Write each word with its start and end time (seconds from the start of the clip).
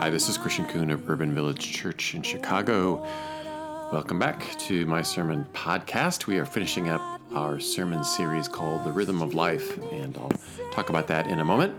Hi, 0.00 0.10
this 0.10 0.28
is 0.28 0.38
Christian 0.38 0.64
Coon 0.64 0.90
of 0.90 1.10
Urban 1.10 1.34
Village 1.34 1.72
Church 1.72 2.14
in 2.14 2.22
Chicago. 2.22 3.04
Welcome 3.92 4.16
back 4.16 4.56
to 4.60 4.86
my 4.86 5.02
sermon 5.02 5.44
podcast. 5.52 6.28
We 6.28 6.38
are 6.38 6.46
finishing 6.46 6.88
up 6.88 7.00
our 7.34 7.58
sermon 7.58 8.04
series 8.04 8.46
called 8.46 8.84
The 8.84 8.92
Rhythm 8.92 9.20
of 9.20 9.34
Life, 9.34 9.76
and 9.90 10.16
I'll 10.16 10.30
talk 10.70 10.88
about 10.88 11.08
that 11.08 11.26
in 11.26 11.40
a 11.40 11.44
moment. 11.44 11.76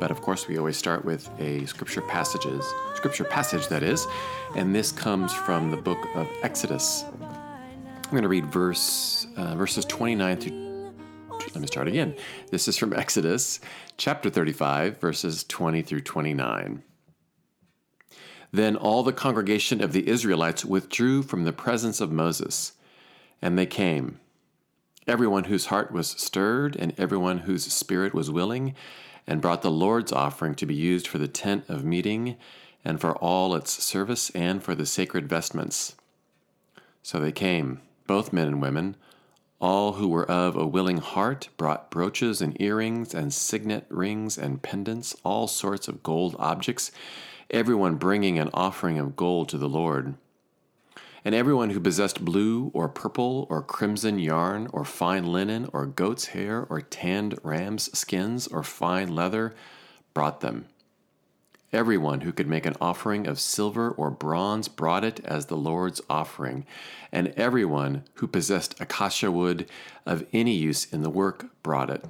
But 0.00 0.10
of 0.10 0.20
course, 0.22 0.48
we 0.48 0.58
always 0.58 0.76
start 0.76 1.04
with 1.04 1.30
a 1.38 1.64
scripture 1.66 2.02
passages, 2.02 2.66
scripture 2.96 3.22
passage 3.22 3.68
that 3.68 3.84
is, 3.84 4.08
and 4.56 4.74
this 4.74 4.90
comes 4.90 5.32
from 5.32 5.70
the 5.70 5.76
book 5.76 6.04
of 6.16 6.26
Exodus. 6.42 7.04
I'm 7.22 8.10
going 8.10 8.24
to 8.24 8.28
read 8.28 8.46
verse 8.46 9.28
uh, 9.36 9.54
verses 9.54 9.84
29 9.84 10.36
through. 10.38 10.92
Let 11.54 11.60
me 11.60 11.68
start 11.68 11.86
again. 11.86 12.16
This 12.50 12.66
is 12.66 12.76
from 12.76 12.92
Exodus 12.92 13.60
chapter 13.98 14.30
35, 14.30 14.98
verses 14.98 15.44
20 15.44 15.82
through 15.82 16.00
29. 16.00 16.82
Then 18.52 18.76
all 18.76 19.02
the 19.02 19.14
congregation 19.14 19.82
of 19.82 19.92
the 19.92 20.06
Israelites 20.06 20.64
withdrew 20.64 21.22
from 21.22 21.44
the 21.44 21.54
presence 21.54 22.00
of 22.00 22.12
Moses, 22.12 22.72
and 23.40 23.58
they 23.58 23.66
came, 23.66 24.20
everyone 25.06 25.44
whose 25.44 25.66
heart 25.66 25.90
was 25.90 26.08
stirred, 26.10 26.76
and 26.76 26.92
everyone 26.98 27.38
whose 27.38 27.72
spirit 27.72 28.12
was 28.12 28.30
willing, 28.30 28.74
and 29.26 29.40
brought 29.40 29.62
the 29.62 29.70
Lord's 29.70 30.12
offering 30.12 30.54
to 30.56 30.66
be 30.66 30.74
used 30.74 31.08
for 31.08 31.16
the 31.16 31.28
tent 31.28 31.64
of 31.68 31.84
meeting, 31.84 32.36
and 32.84 33.00
for 33.00 33.16
all 33.16 33.54
its 33.54 33.82
service, 33.82 34.28
and 34.30 34.62
for 34.62 34.74
the 34.74 34.86
sacred 34.86 35.28
vestments. 35.28 35.94
So 37.02 37.18
they 37.18 37.32
came, 37.32 37.80
both 38.06 38.34
men 38.34 38.48
and 38.48 38.60
women. 38.60 38.96
All 39.60 39.94
who 39.94 40.08
were 40.08 40.28
of 40.28 40.56
a 40.56 40.66
willing 40.66 40.98
heart 40.98 41.48
brought 41.56 41.90
brooches 41.90 42.42
and 42.42 42.60
earrings 42.60 43.14
and 43.14 43.32
signet 43.32 43.86
rings 43.88 44.36
and 44.36 44.60
pendants, 44.60 45.16
all 45.24 45.46
sorts 45.46 45.88
of 45.88 46.02
gold 46.02 46.36
objects 46.38 46.90
everyone 47.52 47.96
bringing 47.96 48.38
an 48.38 48.48
offering 48.54 48.98
of 48.98 49.14
gold 49.14 49.48
to 49.50 49.58
the 49.58 49.68
Lord. 49.68 50.14
And 51.24 51.34
everyone 51.34 51.70
who 51.70 51.80
possessed 51.80 52.24
blue 52.24 52.70
or 52.74 52.88
purple 52.88 53.46
or 53.50 53.62
crimson 53.62 54.18
yarn 54.18 54.68
or 54.72 54.84
fine 54.84 55.26
linen 55.26 55.68
or 55.72 55.86
goat's 55.86 56.26
hair 56.26 56.66
or 56.68 56.80
tanned 56.80 57.38
ram's 57.42 57.96
skins 57.96 58.46
or 58.48 58.62
fine 58.62 59.14
leather 59.14 59.54
brought 60.14 60.40
them. 60.40 60.64
Everyone 61.72 62.22
who 62.22 62.32
could 62.32 62.48
make 62.48 62.66
an 62.66 62.76
offering 62.80 63.26
of 63.26 63.38
silver 63.38 63.90
or 63.90 64.10
bronze 64.10 64.68
brought 64.68 65.04
it 65.04 65.20
as 65.24 65.46
the 65.46 65.56
Lord's 65.56 66.02
offering, 66.10 66.66
and 67.10 67.28
everyone 67.28 68.04
who 68.14 68.26
possessed 68.26 68.78
acacia 68.78 69.30
wood 69.30 69.70
of 70.04 70.26
any 70.32 70.54
use 70.54 70.84
in 70.92 71.02
the 71.02 71.08
work 71.08 71.46
brought 71.62 71.88
it. 71.88 72.04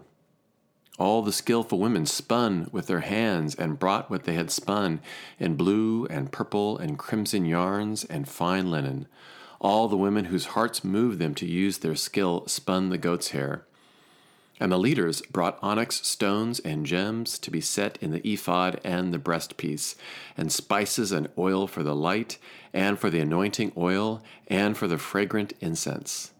All 0.99 1.23
the 1.23 1.33
skilful 1.33 1.79
women 1.79 2.05
spun 2.05 2.69
with 2.71 2.87
their 2.87 3.01
hands 3.01 3.55
and 3.55 3.79
brought 3.79 4.11
what 4.11 4.25
they 4.25 4.35
had 4.35 4.51
spun 4.51 5.01
in 5.39 5.57
blue 5.57 6.07
and 6.07 6.31
purple 6.31 6.77
and 6.77 6.99
crimson 6.99 7.47
yarns 7.47 8.05
and 8.05 8.29
fine 8.29 8.71
linen. 8.71 9.09
All 9.59 9.89
the 9.89 9.97
women 9.97 10.27
whose 10.27 10.47
hearts 10.47 10.85
moved 10.85 11.19
them 11.19 11.35
to 11.37 11.47
use 11.47 11.79
their 11.79 11.95
skill 11.95 12.47
spun 12.47 12.91
the 12.91 12.99
goat's 12.99 13.31
hair. 13.31 13.65
And 14.61 14.71
the 14.71 14.79
leaders 14.79 15.23
brought 15.23 15.59
onyx 15.63 16.07
stones 16.07 16.61
and 16.61 16.85
gems 16.85 17.39
to 17.39 17.51
be 17.51 17.63
set 17.63 17.97
in 18.03 18.11
the 18.11 18.27
ephod 18.29 18.79
and 18.85 19.15
the 19.15 19.19
breastpiece, 19.19 19.97
and 20.37 20.53
spices 20.53 21.11
and 21.11 21.29
oil 21.39 21.67
for 21.67 21.83
the 21.83 21.97
light, 21.97 22.39
and 22.73 22.99
for 22.99 23.09
the 23.09 23.21
anointing 23.21 23.73
oil, 23.77 24.23
and 24.47 24.77
for 24.77 24.87
the 24.87 24.99
fragrant 24.99 25.55
incense 25.61 26.33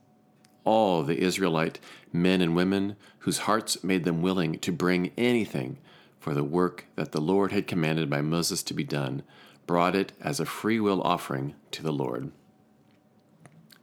all 0.65 1.03
the 1.03 1.19
Israelite 1.19 1.79
men 2.13 2.41
and 2.41 2.55
women 2.55 2.97
whose 3.21 3.39
hearts 3.39 3.83
made 3.83 4.05
them 4.05 4.23
willing 4.23 4.59
to 4.59 4.73
bring 4.73 5.13
anything 5.17 5.79
for 6.19 6.35
the 6.35 6.45
work 6.45 6.87
that 6.97 7.13
the 7.13 7.21
Lord 7.21 7.53
had 7.53 7.67
commanded 7.67 8.09
by 8.09 8.21
Moses 8.21 8.63
to 8.65 8.75
be 8.75 8.85
done, 8.85 9.23
brought 9.67 9.97
it 9.97 10.13
as 10.21 10.39
a 10.39 10.47
free 10.47 10.79
will 10.79 11.03
offering 11.03 11.55
to 11.73 11.83
the 11.83 11.93
Lord. 11.93 12.31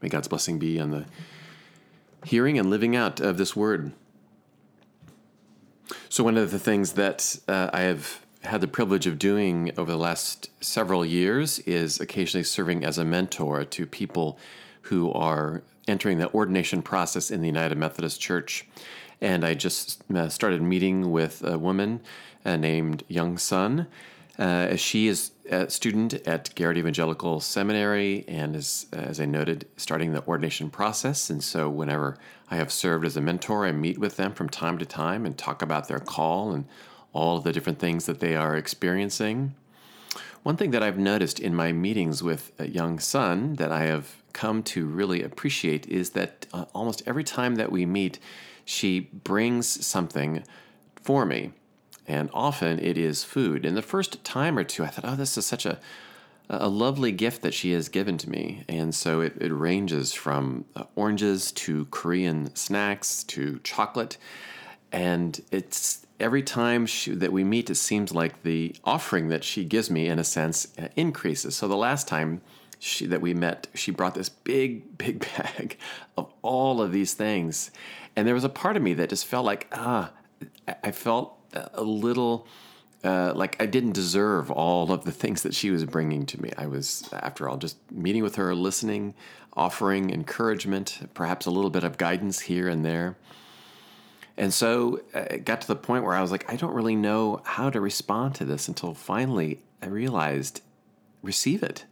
May 0.01 0.09
God's 0.09 0.27
blessing 0.27 0.59
be 0.59 0.79
on 0.79 0.91
the 0.91 1.05
hearing 2.25 2.57
and 2.57 2.69
living 2.69 2.95
out 2.95 3.19
of 3.19 3.37
this 3.37 3.55
word. 3.55 3.91
So, 6.07 6.23
one 6.23 6.37
of 6.37 6.51
the 6.51 6.59
things 6.59 6.93
that 6.93 7.39
uh, 7.47 7.69
I 7.73 7.81
have 7.81 8.25
had 8.43 8.61
the 8.61 8.67
privilege 8.67 9.05
of 9.05 9.19
doing 9.19 9.71
over 9.77 9.91
the 9.91 9.97
last 9.97 10.49
several 10.63 11.05
years 11.05 11.59
is 11.59 11.99
occasionally 11.99 12.43
serving 12.43 12.85
as 12.85 12.97
a 12.97 13.05
mentor 13.05 13.65
to 13.65 13.85
people 13.85 14.39
who 14.83 15.11
are 15.11 15.61
entering 15.89 16.19
the 16.19 16.31
ordination 16.33 16.81
process 16.81 17.31
in 17.31 17.41
the 17.41 17.47
United 17.47 17.77
Methodist 17.77 18.21
Church. 18.21 18.65
And 19.21 19.43
I 19.43 19.53
just 19.53 20.03
uh, 20.13 20.29
started 20.29 20.61
meeting 20.61 21.11
with 21.11 21.43
a 21.43 21.57
woman 21.57 22.01
uh, 22.45 22.55
named 22.55 23.03
Young 23.07 23.37
Sun. 23.37 23.87
Uh, 24.37 24.77
she 24.77 25.07
is 25.07 25.31
a 25.49 25.69
student 25.69 26.13
at 26.25 26.55
Garrett 26.55 26.77
Evangelical 26.77 27.41
Seminary 27.41 28.23
and 28.27 28.55
is, 28.55 28.85
as 28.93 29.19
I 29.19 29.25
noted, 29.25 29.67
starting 29.75 30.13
the 30.13 30.23
ordination 30.25 30.69
process. 30.69 31.29
And 31.29 31.43
so, 31.43 31.69
whenever 31.69 32.17
I 32.49 32.55
have 32.55 32.71
served 32.71 33.05
as 33.05 33.17
a 33.17 33.21
mentor, 33.21 33.65
I 33.65 33.73
meet 33.73 33.97
with 33.97 34.15
them 34.15 34.33
from 34.33 34.47
time 34.47 34.77
to 34.77 34.85
time 34.85 35.25
and 35.25 35.37
talk 35.37 35.61
about 35.61 35.89
their 35.89 35.99
call 35.99 36.51
and 36.51 36.65
all 37.11 37.39
the 37.39 37.51
different 37.51 37.79
things 37.79 38.05
that 38.05 38.21
they 38.21 38.35
are 38.35 38.55
experiencing. 38.55 39.55
One 40.43 40.55
thing 40.55 40.71
that 40.71 40.83
I've 40.83 40.97
noticed 40.97 41.39
in 41.39 41.53
my 41.53 41.71
meetings 41.71 42.23
with 42.23 42.51
a 42.57 42.67
young 42.67 42.99
Sun 42.99 43.55
that 43.55 43.71
I 43.71 43.85
have 43.85 44.15
come 44.31 44.63
to 44.63 44.85
really 44.85 45.21
appreciate 45.21 45.85
is 45.87 46.11
that 46.11 46.47
uh, 46.53 46.65
almost 46.73 47.03
every 47.05 47.23
time 47.23 47.55
that 47.55 47.71
we 47.71 47.85
meet, 47.85 48.19
she 48.63 48.99
brings 48.99 49.85
something 49.85 50.43
for 50.95 51.25
me. 51.25 51.51
And 52.07 52.29
often 52.33 52.79
it 52.79 52.97
is 52.97 53.23
food. 53.23 53.65
And 53.65 53.75
the 53.75 53.81
first 53.81 54.23
time 54.23 54.57
or 54.57 54.63
two, 54.63 54.83
I 54.83 54.87
thought, 54.87 55.05
oh, 55.05 55.15
this 55.15 55.37
is 55.37 55.45
such 55.45 55.65
a, 55.65 55.77
a 56.49 56.69
lovely 56.69 57.11
gift 57.11 57.41
that 57.41 57.53
she 57.53 57.73
has 57.73 57.89
given 57.89 58.17
to 58.19 58.29
me. 58.29 58.63
And 58.69 58.95
so 58.95 59.21
it, 59.21 59.35
it 59.41 59.51
ranges 59.51 60.13
from 60.13 60.65
uh, 60.75 60.85
oranges 60.95 61.51
to 61.51 61.85
Korean 61.91 62.55
snacks 62.55 63.23
to 63.25 63.59
chocolate. 63.63 64.17
And 64.91 65.39
it's 65.51 66.05
every 66.19 66.43
time 66.43 66.85
she, 66.85 67.13
that 67.13 67.31
we 67.31 67.43
meet, 67.43 67.69
it 67.69 67.75
seems 67.75 68.13
like 68.13 68.43
the 68.43 68.75
offering 68.83 69.29
that 69.29 69.43
she 69.43 69.63
gives 69.63 69.89
me, 69.89 70.07
in 70.07 70.19
a 70.19 70.23
sense, 70.23 70.67
uh, 70.77 70.87
increases. 70.95 71.55
So 71.55 71.67
the 71.67 71.77
last 71.77 72.07
time 72.07 72.41
she, 72.77 73.05
that 73.07 73.21
we 73.21 73.33
met, 73.33 73.67
she 73.73 73.91
brought 73.91 74.15
this 74.15 74.29
big, 74.29 74.97
big 74.97 75.19
bag 75.35 75.77
of 76.17 76.31
all 76.41 76.81
of 76.81 76.91
these 76.91 77.13
things. 77.13 77.71
And 78.15 78.27
there 78.27 78.35
was 78.35 78.43
a 78.43 78.49
part 78.49 78.77
of 78.77 78.83
me 78.83 78.93
that 78.95 79.09
just 79.09 79.25
felt 79.25 79.45
like, 79.45 79.67
ah, 79.71 80.11
I 80.83 80.91
felt 80.91 81.37
a 81.53 81.83
little 81.83 82.47
uh, 83.03 83.31
like 83.33 83.61
I 83.61 83.65
didn't 83.65 83.93
deserve 83.93 84.51
all 84.51 84.91
of 84.91 85.05
the 85.05 85.11
things 85.11 85.43
that 85.43 85.53
she 85.53 85.71
was 85.71 85.85
bringing 85.85 86.25
to 86.27 86.41
me. 86.41 86.51
I 86.57 86.67
was, 86.67 87.07
after 87.13 87.47
all, 87.47 87.57
just 87.57 87.77
meeting 87.91 88.23
with 88.23 88.35
her, 88.35 88.53
listening, 88.53 89.13
offering 89.53 90.09
encouragement, 90.09 91.09
perhaps 91.13 91.45
a 91.45 91.51
little 91.51 91.69
bit 91.69 91.83
of 91.83 91.97
guidance 91.97 92.41
here 92.41 92.67
and 92.67 92.83
there. 92.83 93.17
And 94.39 94.53
so 94.53 95.01
uh, 95.13 95.25
it 95.31 95.43
got 95.43 95.59
to 95.61 95.67
the 95.67 95.75
point 95.75 96.05
where 96.05 96.15
I 96.15 96.21
was 96.21 96.31
like, 96.31 96.49
I 96.51 96.55
don't 96.55 96.73
really 96.73 96.95
know 96.95 97.41
how 97.43 97.69
to 97.69 97.81
respond 97.81 98.35
to 98.35 98.45
this 98.45 98.69
until 98.69 98.93
finally 98.93 99.59
I 99.81 99.87
realized 99.87 100.61
receive 101.21 101.61
it. 101.61 101.83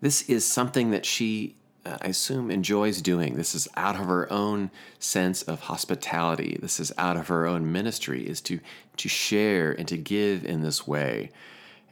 This 0.00 0.22
is 0.22 0.44
something 0.44 0.90
that 0.90 1.06
she, 1.06 1.54
uh, 1.86 1.98
I 2.02 2.08
assume, 2.08 2.50
enjoys 2.50 3.00
doing. 3.00 3.36
This 3.36 3.54
is 3.54 3.68
out 3.76 3.94
of 3.94 4.06
her 4.06 4.30
own 4.32 4.72
sense 4.98 5.42
of 5.42 5.60
hospitality. 5.60 6.58
This 6.60 6.80
is 6.80 6.90
out 6.98 7.16
of 7.16 7.28
her 7.28 7.46
own 7.46 7.70
ministry, 7.70 8.26
is 8.26 8.40
to, 8.42 8.58
to 8.96 9.08
share 9.08 9.70
and 9.70 9.86
to 9.86 9.96
give 9.96 10.44
in 10.44 10.62
this 10.62 10.88
way. 10.88 11.30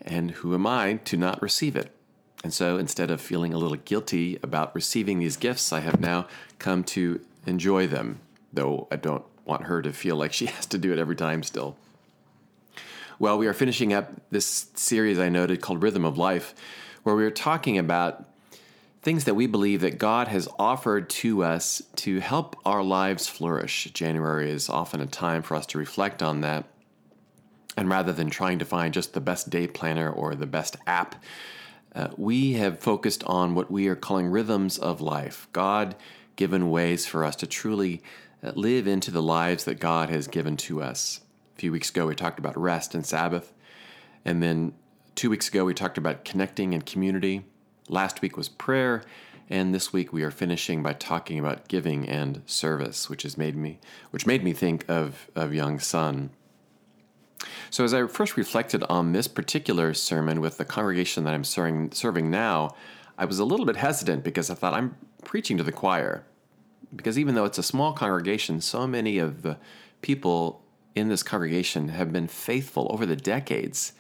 And 0.03 0.33
who 0.33 0.55
am 0.55 0.67
I 0.67 0.95
to 1.05 1.17
not 1.17 1.41
receive 1.41 1.77
it? 1.77 1.95
And 2.43 2.53
so 2.53 2.79
instead 2.79 3.13
of 3.13 3.21
feeling 3.21 3.55
a 3.55 3.59
little 3.59 3.77
guilty 3.77 4.41
about 4.43 4.75
receiving 4.75 5.21
these 5.21 5.37
gifts, 5.37 5.73
I 5.73 5.81
have 5.81 6.01
now 6.01 6.27
come 6.59 6.83
to 6.85 7.21
enjoy 7.47 7.87
them, 7.87 8.21
though 8.53 8.89
I 8.91 8.97
don't 8.97 9.25
want 9.49 9.65
her 9.65 9.83
to 9.83 9.93
feel 9.93 10.17
like 10.17 10.33
she 10.33 10.47
has 10.57 10.67
to 10.67 10.79
do 10.79 10.93
it 10.93 10.99
every 10.99 11.17
time 11.17 11.43
still. 11.43 11.77
Well, 13.19 13.39
we 13.39 13.49
are 13.49 13.55
finishing 13.55 13.93
up 13.93 14.13
this 14.31 14.71
series 14.75 15.19
I 15.19 15.29
noted 15.29 15.61
called 15.61 15.83
Rhythm 15.83 16.05
of 16.05 16.17
Life 16.17 16.55
where 17.03 17.17
we 17.17 17.25
are 17.25 17.31
talking 17.31 17.79
about 17.79 18.25
things 19.03 19.25
that 19.25 19.35
we 19.35 19.47
believe 19.47 19.81
that 19.81 19.99
God 19.99 20.29
has 20.29 20.49
offered 20.59 21.09
to 21.11 21.43
us 21.43 21.83
to 21.97 22.21
help 22.21 22.57
our 22.65 22.83
lives 22.83 23.27
flourish. 23.27 23.85
January 23.95 24.51
is 24.51 24.69
often 24.69 25.01
a 25.01 25.07
time 25.07 25.43
for 25.43 25.57
us 25.57 25.67
to 25.67 25.79
reflect 25.79 26.23
on 26.23 26.43
that. 26.43 26.67
And 27.77 27.89
rather 27.89 28.13
than 28.13 28.29
trying 28.29 28.59
to 28.59 28.65
find 28.65 28.93
just 28.93 29.15
the 29.15 29.21
best 29.21 29.51
day 29.51 29.67
planner 29.67 30.11
or 30.11 30.35
the 30.35 30.47
best 30.47 30.77
app, 30.87 31.23
uh, 31.95 32.09
we 32.17 32.55
have 32.55 32.81
focused 32.81 33.25
on 33.25 33.55
what 33.55 33.71
we 33.71 33.89
are 33.89 33.97
calling 33.97 34.27
rhythms 34.27 34.79
of 34.79 35.01
life, 35.01 35.49
God 35.53 35.97
given 36.37 36.71
ways 36.71 37.07
for 37.07 37.25
us 37.25 37.37
to 37.37 37.47
truly 37.47 38.03
live 38.43 38.87
into 38.87 39.11
the 39.11 39.23
lives 39.23 39.65
that 39.65 39.81
God 39.81 40.11
has 40.11 40.29
given 40.29 40.57
to 40.59 40.83
us. 40.83 41.21
A 41.57 41.61
few 41.61 41.73
weeks 41.73 41.91
ago, 41.91 42.07
we 42.07 42.15
talked 42.15 42.39
about 42.39 42.57
rest 42.57 42.95
and 42.95 43.05
Sabbath. 43.05 43.53
And 44.25 44.43
then 44.43 44.75
Two 45.19 45.31
weeks 45.31 45.49
ago, 45.49 45.65
we 45.65 45.75
talked 45.75 45.99
about 45.99 46.25
connecting 46.25 46.75
and 46.75 46.87
community. 46.87 47.45
Last 47.89 48.23
week 48.23 48.37
was 48.37 48.49
prayer. 48.49 49.03
And 49.51 49.75
this 49.75 49.93
week 49.93 50.13
we 50.13 50.23
are 50.23 50.31
finishing 50.31 50.81
by 50.81 50.93
talking 50.93 51.41
about 51.41 51.67
giving 51.67 52.09
and 52.09 52.43
service, 52.47 53.11
which 53.11 53.25
has 53.25 53.37
made 53.37 53.57
me 53.57 53.81
which 54.13 54.29
made 54.29 54.45
me 54.45 54.53
think 54.53 54.85
of, 54.89 55.29
of 55.35 55.53
young 55.53 55.81
Sun. 55.81 56.31
So, 57.69 57.83
as 57.83 57.93
I 57.93 58.07
first 58.07 58.37
reflected 58.37 58.85
on 58.85 59.11
this 59.11 59.27
particular 59.27 59.93
sermon 59.93 60.41
with 60.41 60.57
the 60.57 60.65
congregation 60.65 61.25
that 61.25 61.35
I'm 61.35 61.43
serving, 61.43 61.91
serving 61.91 62.31
now, 62.31 62.77
I 63.19 63.25
was 63.25 63.41
a 63.41 63.45
little 63.45 63.67
bit 63.67 63.75
hesitant 63.75 64.23
because 64.23 64.51
I 64.51 64.55
thought 64.55 64.73
I'm 64.73 64.95
preaching 65.25 65.57
to 65.57 65.65
the 65.65 65.73
choir. 65.73 66.27
Because 66.95 67.19
even 67.19 67.35
though 67.35 67.45
it's 67.45 67.59
a 67.59 67.63
small 67.63 67.93
congregation, 67.93 68.61
so 68.61 68.87
many 68.87 69.19
of 69.19 69.43
the 69.43 69.59
people 70.01 70.63
in 70.95 71.09
this 71.09 71.23
congregation 71.23 71.89
have 71.89 72.13
been 72.13 72.29
faithful 72.29 72.89
over 72.91 73.07
the 73.07 73.17
decades 73.17 73.93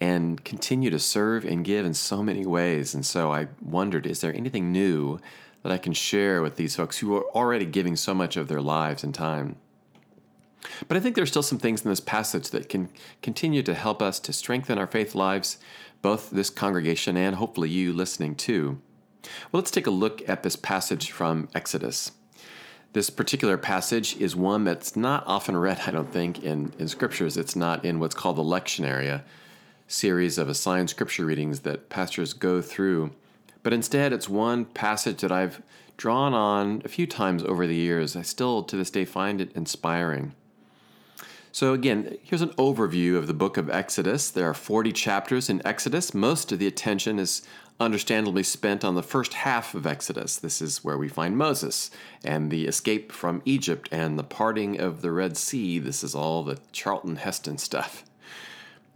and 0.00 0.44
continue 0.44 0.90
to 0.90 0.98
serve 0.98 1.44
and 1.44 1.64
give 1.64 1.86
in 1.86 1.94
so 1.94 2.22
many 2.22 2.44
ways. 2.44 2.94
And 2.94 3.06
so 3.06 3.32
I 3.32 3.48
wondered 3.60 4.06
is 4.06 4.20
there 4.20 4.34
anything 4.34 4.72
new 4.72 5.20
that 5.62 5.70
I 5.70 5.78
can 5.78 5.92
share 5.92 6.42
with 6.42 6.56
these 6.56 6.74
folks 6.74 6.98
who 6.98 7.14
are 7.16 7.24
already 7.36 7.64
giving 7.64 7.94
so 7.94 8.12
much 8.12 8.36
of 8.36 8.48
their 8.48 8.60
lives 8.60 9.04
and 9.04 9.14
time? 9.14 9.56
But 10.88 10.96
I 10.96 11.00
think 11.00 11.14
there's 11.14 11.30
still 11.30 11.42
some 11.42 11.58
things 11.58 11.84
in 11.84 11.90
this 11.90 12.00
passage 12.00 12.50
that 12.50 12.68
can 12.68 12.88
continue 13.20 13.62
to 13.62 13.74
help 13.74 14.02
us 14.02 14.18
to 14.20 14.32
strengthen 14.32 14.78
our 14.78 14.86
faith 14.86 15.14
lives, 15.14 15.58
both 16.02 16.30
this 16.30 16.50
congregation 16.50 17.16
and 17.16 17.36
hopefully 17.36 17.68
you 17.68 17.92
listening 17.92 18.34
too. 18.34 18.80
Well, 19.50 19.60
let's 19.60 19.70
take 19.70 19.86
a 19.86 19.92
look 19.92 20.28
at 20.28 20.42
this 20.42 20.56
passage 20.56 21.10
from 21.10 21.48
Exodus. 21.54 22.12
This 22.92 23.08
particular 23.08 23.56
passage 23.56 24.16
is 24.18 24.36
one 24.36 24.64
that's 24.64 24.96
not 24.96 25.24
often 25.26 25.56
read, 25.56 25.80
I 25.86 25.90
don't 25.92 26.12
think, 26.12 26.42
in, 26.42 26.74
in 26.78 26.88
scriptures. 26.88 27.38
It's 27.38 27.56
not 27.56 27.84
in 27.86 28.00
what's 28.00 28.14
called 28.14 28.36
the 28.36 28.42
lectionary, 28.42 29.22
series 29.88 30.36
of 30.36 30.48
assigned 30.48 30.90
scripture 30.90 31.24
readings 31.24 31.60
that 31.60 31.88
pastors 31.88 32.34
go 32.34 32.60
through. 32.60 33.12
But 33.62 33.72
instead, 33.72 34.12
it's 34.12 34.28
one 34.28 34.66
passage 34.66 35.22
that 35.22 35.32
I've 35.32 35.62
drawn 35.96 36.34
on 36.34 36.82
a 36.84 36.88
few 36.88 37.06
times 37.06 37.42
over 37.44 37.66
the 37.66 37.74
years. 37.74 38.14
I 38.14 38.22
still, 38.22 38.62
to 38.64 38.76
this 38.76 38.90
day, 38.90 39.06
find 39.06 39.40
it 39.40 39.52
inspiring. 39.54 40.34
So, 41.54 41.74
again, 41.74 42.16
here's 42.22 42.40
an 42.40 42.54
overview 42.54 43.18
of 43.18 43.26
the 43.26 43.34
book 43.34 43.58
of 43.58 43.68
Exodus. 43.68 44.30
There 44.30 44.48
are 44.48 44.54
40 44.54 44.90
chapters 44.90 45.50
in 45.50 45.60
Exodus. 45.66 46.14
Most 46.14 46.50
of 46.50 46.58
the 46.58 46.66
attention 46.66 47.18
is 47.18 47.42
understandably 47.78 48.42
spent 48.42 48.86
on 48.86 48.94
the 48.94 49.02
first 49.02 49.34
half 49.34 49.74
of 49.74 49.86
Exodus. 49.86 50.36
This 50.36 50.62
is 50.62 50.82
where 50.82 50.96
we 50.96 51.08
find 51.08 51.36
Moses 51.36 51.90
and 52.24 52.50
the 52.50 52.66
escape 52.66 53.12
from 53.12 53.42
Egypt 53.44 53.86
and 53.92 54.18
the 54.18 54.24
parting 54.24 54.80
of 54.80 55.02
the 55.02 55.12
Red 55.12 55.36
Sea. 55.36 55.78
This 55.78 56.02
is 56.02 56.14
all 56.14 56.42
the 56.42 56.58
Charlton 56.72 57.16
Heston 57.16 57.58
stuff. 57.58 58.02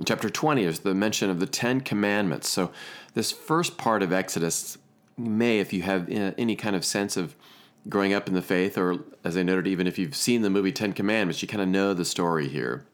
Chapter 0.07 0.31
20 0.31 0.65
is 0.65 0.79
the 0.79 0.95
mention 0.95 1.29
of 1.29 1.41
the 1.41 1.47
Ten 1.47 1.83
Commandments. 1.83 2.49
So, 2.49 2.71
this 3.13 3.33
first 3.33 3.77
part 3.77 4.03
of 4.03 4.15
Exodus 4.15 4.79
may, 5.19 5.59
if 5.59 5.75
you 5.75 5.83
have 5.83 6.11
uh, 6.11 6.33
any 6.39 6.57
kind 6.57 6.75
of 6.75 6.87
sense 6.87 7.19
of 7.19 7.37
growing 7.89 8.13
up 8.13 8.29
in 8.29 8.35
the 8.35 8.43
faith, 8.43 8.77
or 8.77 9.05
as 9.25 9.37
I 9.37 9.43
noted, 9.43 9.67
even 9.67 9.87
if 9.87 9.99
you've 9.99 10.17
seen 10.17 10.43
the 10.43 10.51
movie 10.51 10.73
Ten 10.73 10.93
Commandments, 10.93 11.43
you 11.43 11.49
kind 11.49 11.63
of 11.63 11.69
know 11.69 11.95
the 11.95 12.05
story 12.05 12.49
here. 12.49 12.85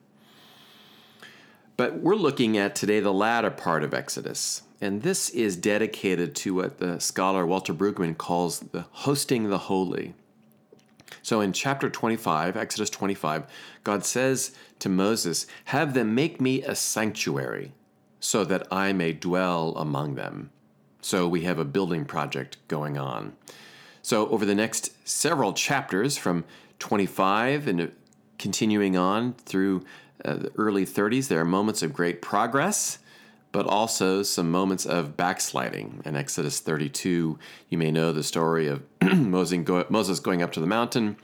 But 1.76 2.00
we're 2.00 2.14
looking 2.14 2.56
at 2.56 2.74
today 2.74 3.00
the 3.00 3.12
latter 3.12 3.50
part 3.50 3.82
of 3.82 3.94
Exodus. 3.94 4.62
And 4.80 5.02
this 5.02 5.30
is 5.30 5.56
dedicated 5.56 6.34
to 6.36 6.54
what 6.54 6.78
the 6.78 7.00
scholar 7.00 7.46
Walter 7.46 7.72
Brueggemann 7.72 8.18
calls 8.18 8.60
the 8.60 8.86
hosting 8.90 9.48
the 9.48 9.58
holy. 9.58 10.14
So 11.22 11.40
in 11.40 11.52
chapter 11.52 11.88
25, 11.88 12.56
Exodus 12.56 12.90
25, 12.90 13.44
God 13.84 14.04
says 14.04 14.54
to 14.80 14.88
Moses, 14.88 15.46
Have 15.66 15.94
them 15.94 16.14
make 16.14 16.40
me 16.40 16.62
a 16.62 16.74
sanctuary 16.74 17.72
so 18.18 18.44
that 18.44 18.66
I 18.72 18.92
may 18.92 19.12
dwell 19.12 19.74
among 19.76 20.16
them. 20.16 20.50
So 21.00 21.28
we 21.28 21.42
have 21.42 21.58
a 21.58 21.64
building 21.64 22.04
project 22.04 22.56
going 22.68 22.98
on. 22.98 23.36
So 24.02 24.28
over 24.28 24.44
the 24.44 24.54
next 24.54 24.92
several 25.08 25.52
chapters, 25.52 26.16
from 26.16 26.44
25 26.80 27.68
and 27.68 27.92
continuing 28.38 28.96
on 28.96 29.34
through 29.34 29.84
uh, 30.24 30.34
the 30.34 30.52
early 30.56 30.84
30s, 30.84 31.28
there 31.28 31.40
are 31.40 31.44
moments 31.44 31.82
of 31.82 31.92
great 31.92 32.20
progress 32.20 32.98
but 33.52 33.66
also 33.66 34.22
some 34.22 34.50
moments 34.50 34.86
of 34.86 35.16
backsliding. 35.16 36.00
In 36.06 36.16
Exodus 36.16 36.58
32, 36.58 37.38
you 37.68 37.78
may 37.78 37.90
know 37.90 38.10
the 38.10 38.22
story 38.22 38.66
of 38.66 38.82
Moses 39.02 40.20
going 40.20 40.42
up 40.42 40.52
to 40.52 40.60
the 40.60 40.66
mountain. 40.66 41.18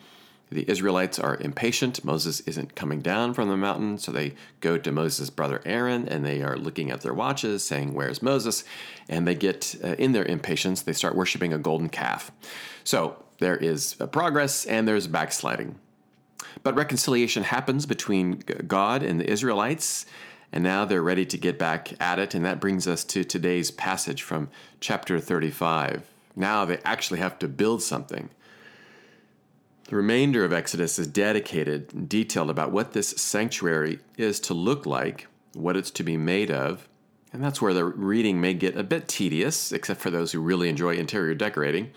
The 0.50 0.68
Israelites 0.70 1.18
are 1.18 1.36
impatient. 1.36 2.04
Moses 2.04 2.40
isn't 2.40 2.74
coming 2.74 3.00
down 3.00 3.34
from 3.34 3.48
the 3.48 3.56
mountain, 3.56 3.98
so 3.98 4.12
they 4.12 4.34
go 4.60 4.78
to 4.78 4.90
Moses' 4.90 5.30
brother 5.30 5.60
Aaron 5.64 6.08
and 6.08 6.24
they 6.24 6.42
are 6.42 6.56
looking 6.56 6.90
at 6.90 7.02
their 7.02 7.12
watches, 7.12 7.62
saying, 7.62 7.92
Where's 7.92 8.22
Moses? 8.22 8.64
And 9.08 9.26
they 9.26 9.34
get, 9.34 9.74
uh, 9.84 9.94
in 9.98 10.12
their 10.12 10.24
impatience, 10.24 10.82
they 10.82 10.94
start 10.94 11.14
worshiping 11.14 11.52
a 11.52 11.58
golden 11.58 11.90
calf. 11.90 12.30
So 12.84 13.22
there 13.38 13.56
is 13.56 13.94
progress 14.12 14.64
and 14.64 14.88
there's 14.88 15.06
backsliding. 15.06 15.78
But 16.62 16.76
reconciliation 16.76 17.44
happens 17.44 17.86
between 17.86 18.42
God 18.66 19.02
and 19.02 19.20
the 19.20 19.30
Israelites, 19.30 20.06
and 20.52 20.64
now 20.64 20.84
they're 20.84 21.02
ready 21.02 21.26
to 21.26 21.36
get 21.36 21.58
back 21.58 21.92
at 22.00 22.18
it. 22.18 22.34
And 22.34 22.44
that 22.44 22.60
brings 22.60 22.88
us 22.88 23.04
to 23.04 23.22
today's 23.22 23.70
passage 23.70 24.22
from 24.22 24.48
chapter 24.80 25.20
35. 25.20 26.10
Now 26.34 26.64
they 26.64 26.78
actually 26.84 27.18
have 27.20 27.38
to 27.40 27.48
build 27.48 27.82
something. 27.82 28.30
The 29.88 29.96
remainder 29.96 30.44
of 30.44 30.52
Exodus 30.52 30.98
is 30.98 31.06
dedicated 31.06 31.94
and 31.94 32.06
detailed 32.06 32.50
about 32.50 32.72
what 32.72 32.92
this 32.92 33.08
sanctuary 33.08 34.00
is 34.18 34.38
to 34.40 34.52
look 34.52 34.84
like, 34.84 35.28
what 35.54 35.78
it's 35.78 35.90
to 35.92 36.02
be 36.02 36.18
made 36.18 36.50
of, 36.50 36.86
and 37.32 37.42
that's 37.42 37.62
where 37.62 37.72
the 37.72 37.84
reading 37.84 38.38
may 38.38 38.52
get 38.52 38.76
a 38.76 38.82
bit 38.82 39.08
tedious, 39.08 39.72
except 39.72 40.00
for 40.00 40.10
those 40.10 40.32
who 40.32 40.40
really 40.40 40.68
enjoy 40.68 40.96
interior 40.96 41.34
decorating. 41.34 41.90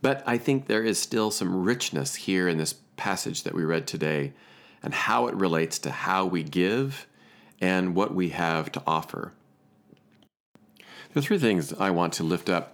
But 0.00 0.22
I 0.26 0.38
think 0.38 0.66
there 0.66 0.82
is 0.82 0.98
still 0.98 1.30
some 1.30 1.64
richness 1.64 2.14
here 2.14 2.48
in 2.48 2.56
this 2.56 2.74
passage 2.96 3.42
that 3.42 3.54
we 3.54 3.64
read 3.64 3.86
today 3.86 4.32
and 4.82 4.94
how 4.94 5.26
it 5.26 5.34
relates 5.34 5.78
to 5.80 5.90
how 5.90 6.24
we 6.24 6.42
give 6.42 7.06
and 7.60 7.94
what 7.94 8.14
we 8.14 8.30
have 8.30 8.72
to 8.72 8.82
offer. 8.86 9.32
There 10.78 11.20
are 11.20 11.22
three 11.22 11.38
things 11.38 11.72
I 11.74 11.90
want 11.90 12.14
to 12.14 12.22
lift 12.22 12.48
up 12.48 12.73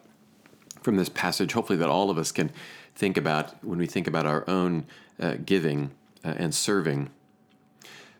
from 0.82 0.96
this 0.96 1.08
passage, 1.08 1.52
hopefully, 1.52 1.78
that 1.78 1.88
all 1.88 2.10
of 2.10 2.18
us 2.18 2.32
can 2.32 2.50
think 2.94 3.16
about 3.16 3.62
when 3.64 3.78
we 3.78 3.86
think 3.86 4.06
about 4.06 4.26
our 4.26 4.48
own 4.48 4.86
uh, 5.20 5.34
giving 5.44 5.90
uh, 6.24 6.34
and 6.36 6.54
serving. 6.54 7.10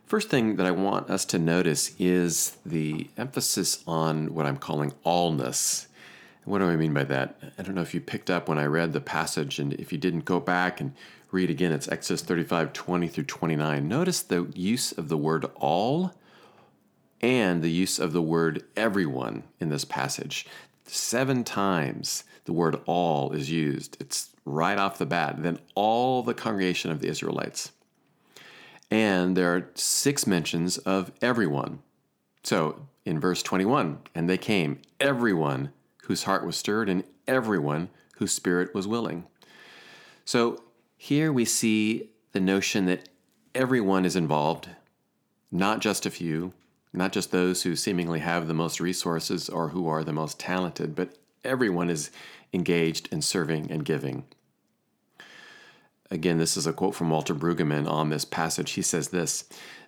First 0.07 0.29
thing 0.29 0.57
that 0.57 0.67
I 0.67 0.73
want 0.73 1.09
us 1.09 1.25
to 1.27 1.39
notice 1.39 1.95
is 1.99 2.57
the 2.67 3.09
emphasis 3.17 3.83
on 3.87 4.35
what 4.35 4.47
I'm 4.47 4.57
calling 4.57 4.93
allness. 5.07 5.87
What 6.45 6.59
do 6.59 6.65
I 6.65 6.77
mean 6.77 6.93
by 6.93 7.05
that? 7.05 7.39
I 7.59 7.63
don't 7.63 7.75
know 7.75 7.83
if 7.83 7.95
you 7.95 8.01
picked 8.01 8.29
up 8.31 8.49
when 8.49 8.59
I 8.59 8.65
read 8.65 8.93
the 8.93 9.01
passage, 9.01 9.59
and 9.59 9.73
if 9.75 9.93
you 9.93 9.99
didn't 9.99 10.25
go 10.25 10.41
back 10.41 10.81
and 10.81 10.95
read 11.31 11.49
again, 11.49 11.71
it's 11.71 11.89
Exodus 11.89 12.23
35 12.23 12.73
20 12.73 13.07
through 13.07 13.25
29. 13.25 13.87
Notice 13.87 14.23
the 14.23 14.51
use 14.55 14.91
of 14.91 15.09
the 15.09 15.17
word 15.17 15.47
all 15.55 16.13
and 17.21 17.63
the 17.63 17.71
use 17.71 17.99
of 17.99 18.13
the 18.13 18.23
word 18.23 18.65
everyone 18.77 19.45
in 19.61 19.69
this 19.69 19.85
passage. 19.85 20.47
Seven 20.87 21.45
times 21.45 22.25
the 22.45 22.53
word 22.53 22.81
all 22.87 23.33
is 23.33 23.51
used. 23.51 23.97
It's 24.01 24.31
right 24.45 24.79
off 24.79 24.99
the 24.99 25.07
bat. 25.07 25.43
Then 25.43 25.59
all 25.75 26.23
the 26.23 26.35
congregation 26.35 26.91
of 26.91 27.01
the 27.01 27.09
Israelites. 27.09 27.73
And 28.91 29.37
there 29.37 29.55
are 29.55 29.71
six 29.75 30.27
mentions 30.27 30.79
of 30.79 31.13
everyone. 31.23 31.81
So 32.43 32.87
in 33.05 33.21
verse 33.21 33.43
21, 33.43 33.99
and 34.15 34.29
they 34.29 34.39
came, 34.39 34.81
everyone 34.99 35.73
whose 36.05 36.25
heart 36.25 36.45
was 36.45 36.57
stirred, 36.57 36.89
and 36.89 37.05
everyone 37.29 37.89
whose 38.17 38.33
spirit 38.33 38.75
was 38.75 38.89
willing. 38.89 39.27
So 40.25 40.65
here 40.97 41.33
we 41.33 41.45
see 41.45 42.11
the 42.33 42.41
notion 42.41 42.87
that 42.87 43.09
everyone 43.55 44.05
is 44.05 44.17
involved, 44.17 44.69
not 45.53 45.81
just 45.81 46.05
a 46.05 46.11
few, 46.11 46.53
not 46.93 47.13
just 47.13 47.31
those 47.31 47.63
who 47.63 47.77
seemingly 47.77 48.19
have 48.19 48.49
the 48.49 48.55
most 48.55 48.81
resources 48.81 49.49
or 49.49 49.69
who 49.69 49.87
are 49.89 50.03
the 50.03 50.13
most 50.13 50.41
talented, 50.41 50.95
but 50.95 51.17
everyone 51.45 51.91
is 51.91 52.11
engaged 52.53 53.09
in 53.13 53.23
serving 53.23 53.71
and 53.71 53.85
giving. 53.85 54.25
Again, 56.11 56.39
this 56.39 56.57
is 56.57 56.67
a 56.67 56.73
quote 56.73 56.95
from 56.95 57.11
Walter 57.11 57.35
Brueggemann 57.35 57.89
on 57.89 58.11
this 58.11 58.25
passage. 58.25 58.73
He 58.73 58.83
says 58.83 59.09
this 59.09 59.45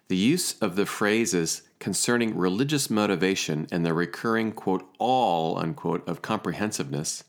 The 0.08 0.16
use 0.16 0.56
of 0.60 0.76
the 0.76 0.86
phrases 0.86 1.62
concerning 1.80 2.36
religious 2.36 2.88
motivation 2.88 3.66
and 3.72 3.84
the 3.84 3.92
recurring, 3.92 4.52
quote, 4.52 4.88
all, 4.98 5.58
unquote, 5.58 6.06
of 6.08 6.22
comprehensiveness 6.22 7.24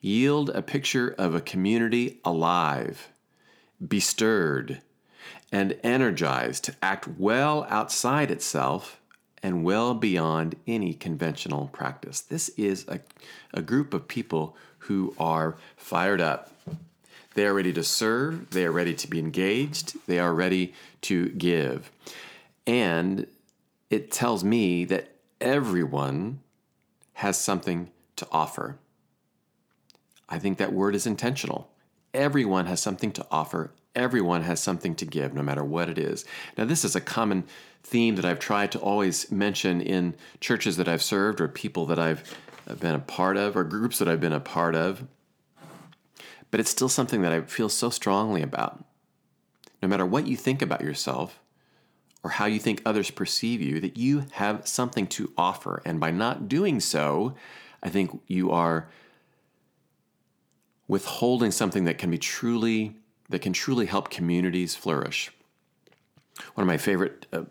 yield 0.00 0.50
a 0.50 0.62
picture 0.62 1.08
of 1.18 1.34
a 1.34 1.40
community 1.40 2.20
alive, 2.24 3.08
bestirred, 3.86 4.80
and 5.50 5.76
energized 5.82 6.62
to 6.64 6.76
act 6.80 7.08
well 7.18 7.66
outside 7.68 8.30
itself 8.30 8.97
and 9.42 9.64
well 9.64 9.94
beyond 9.94 10.56
any 10.66 10.94
conventional 10.94 11.68
practice. 11.72 12.20
This 12.20 12.48
is 12.50 12.86
a, 12.88 13.00
a 13.54 13.62
group 13.62 13.94
of 13.94 14.08
people 14.08 14.56
who 14.80 15.14
are 15.18 15.56
fired 15.76 16.20
up. 16.20 16.52
They 17.34 17.46
are 17.46 17.54
ready 17.54 17.72
to 17.74 17.84
serve, 17.84 18.50
they 18.50 18.64
are 18.64 18.72
ready 18.72 18.94
to 18.94 19.08
be 19.08 19.18
engaged, 19.18 19.96
they 20.06 20.18
are 20.18 20.34
ready 20.34 20.74
to 21.02 21.28
give. 21.30 21.90
And 22.66 23.26
it 23.90 24.10
tells 24.10 24.42
me 24.42 24.84
that 24.86 25.12
everyone 25.40 26.40
has 27.14 27.38
something 27.38 27.90
to 28.16 28.26
offer. 28.32 28.78
I 30.28 30.38
think 30.38 30.58
that 30.58 30.72
word 30.72 30.94
is 30.94 31.06
intentional. 31.06 31.70
Everyone 32.12 32.66
has 32.66 32.80
something 32.80 33.12
to 33.12 33.26
offer. 33.30 33.70
Everyone 33.94 34.42
has 34.42 34.60
something 34.60 34.94
to 34.96 35.04
give, 35.04 35.34
no 35.34 35.42
matter 35.42 35.64
what 35.64 35.88
it 35.88 35.98
is. 35.98 36.24
Now, 36.56 36.64
this 36.64 36.84
is 36.84 36.94
a 36.94 37.00
common 37.00 37.44
theme 37.82 38.16
that 38.16 38.24
I've 38.24 38.38
tried 38.38 38.70
to 38.72 38.78
always 38.78 39.30
mention 39.32 39.80
in 39.80 40.14
churches 40.40 40.76
that 40.76 40.88
I've 40.88 41.02
served 41.02 41.40
or 41.40 41.48
people 41.48 41.86
that 41.86 41.98
I've 41.98 42.36
been 42.78 42.94
a 42.94 43.00
part 43.00 43.36
of 43.36 43.56
or 43.56 43.64
groups 43.64 43.98
that 43.98 44.08
I've 44.08 44.20
been 44.20 44.32
a 44.32 44.40
part 44.40 44.74
of. 44.74 45.04
But 46.50 46.60
it's 46.60 46.70
still 46.70 46.88
something 46.88 47.22
that 47.22 47.32
I 47.32 47.40
feel 47.42 47.68
so 47.68 47.90
strongly 47.90 48.42
about. 48.42 48.84
No 49.82 49.88
matter 49.88 50.06
what 50.06 50.26
you 50.26 50.36
think 50.36 50.62
about 50.62 50.80
yourself 50.80 51.40
or 52.22 52.30
how 52.30 52.46
you 52.46 52.58
think 52.58 52.82
others 52.84 53.10
perceive 53.10 53.60
you, 53.60 53.80
that 53.80 53.96
you 53.96 54.26
have 54.32 54.66
something 54.66 55.06
to 55.06 55.32
offer. 55.36 55.82
And 55.84 56.00
by 56.00 56.10
not 56.10 56.48
doing 56.48 56.80
so, 56.80 57.34
I 57.82 57.88
think 57.88 58.20
you 58.26 58.50
are 58.50 58.88
withholding 60.88 61.50
something 61.50 61.84
that 61.84 61.98
can 61.98 62.10
be 62.10 62.18
truly 62.18 62.96
that 63.28 63.40
can 63.40 63.52
truly 63.52 63.86
help 63.86 64.10
communities 64.10 64.74
flourish. 64.74 65.30
One 66.54 66.62
of 66.62 66.68
my 66.68 66.76
favorite 66.76 67.26
uh, 67.32 67.42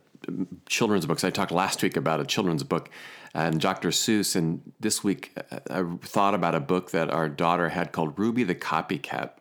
children's 0.65 1.05
books. 1.05 1.23
I 1.23 1.29
talked 1.29 1.51
last 1.51 1.81
week 1.83 1.97
about 1.97 2.19
a 2.19 2.25
children's 2.25 2.63
book 2.63 2.89
and 3.33 3.59
Dr. 3.59 3.89
Seuss, 3.89 4.35
and 4.35 4.73
this 4.79 5.03
week 5.03 5.31
uh, 5.51 5.59
I 5.69 5.83
thought 6.01 6.33
about 6.33 6.55
a 6.55 6.59
book 6.59 6.91
that 6.91 7.11
our 7.11 7.29
daughter 7.29 7.69
had 7.69 7.91
called 7.91 8.17
Ruby 8.17 8.43
the 8.43 8.55
Copycat. 8.55 9.31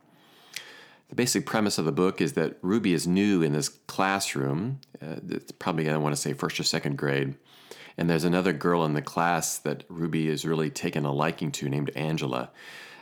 The 1.09 1.15
basic 1.15 1.47
premise 1.47 1.79
of 1.79 1.85
the 1.85 1.93
book 1.93 2.21
is 2.21 2.33
that 2.33 2.59
Ruby 2.63 2.93
is 2.93 3.07
new 3.07 3.43
in 3.43 3.53
this 3.53 3.69
classroom. 3.69 4.81
Uh, 5.01 5.17
it's 5.29 5.53
probably, 5.53 5.89
I 5.89 5.97
want 5.97 6.15
to 6.15 6.21
say, 6.21 6.33
first 6.33 6.59
or 6.59 6.65
second 6.65 6.99
grade. 6.99 7.37
And 7.97 8.11
there's 8.11 8.25
another 8.25 8.53
girl 8.53 8.85
in 8.85 8.93
the 8.93 9.03
class 9.03 9.57
that 9.59 9.85
Ruby 9.89 10.29
is 10.29 10.45
really 10.45 10.69
taken 10.69 11.05
a 11.05 11.13
liking 11.13 11.53
to 11.53 11.69
named 11.69 11.91
Angela. 11.95 12.51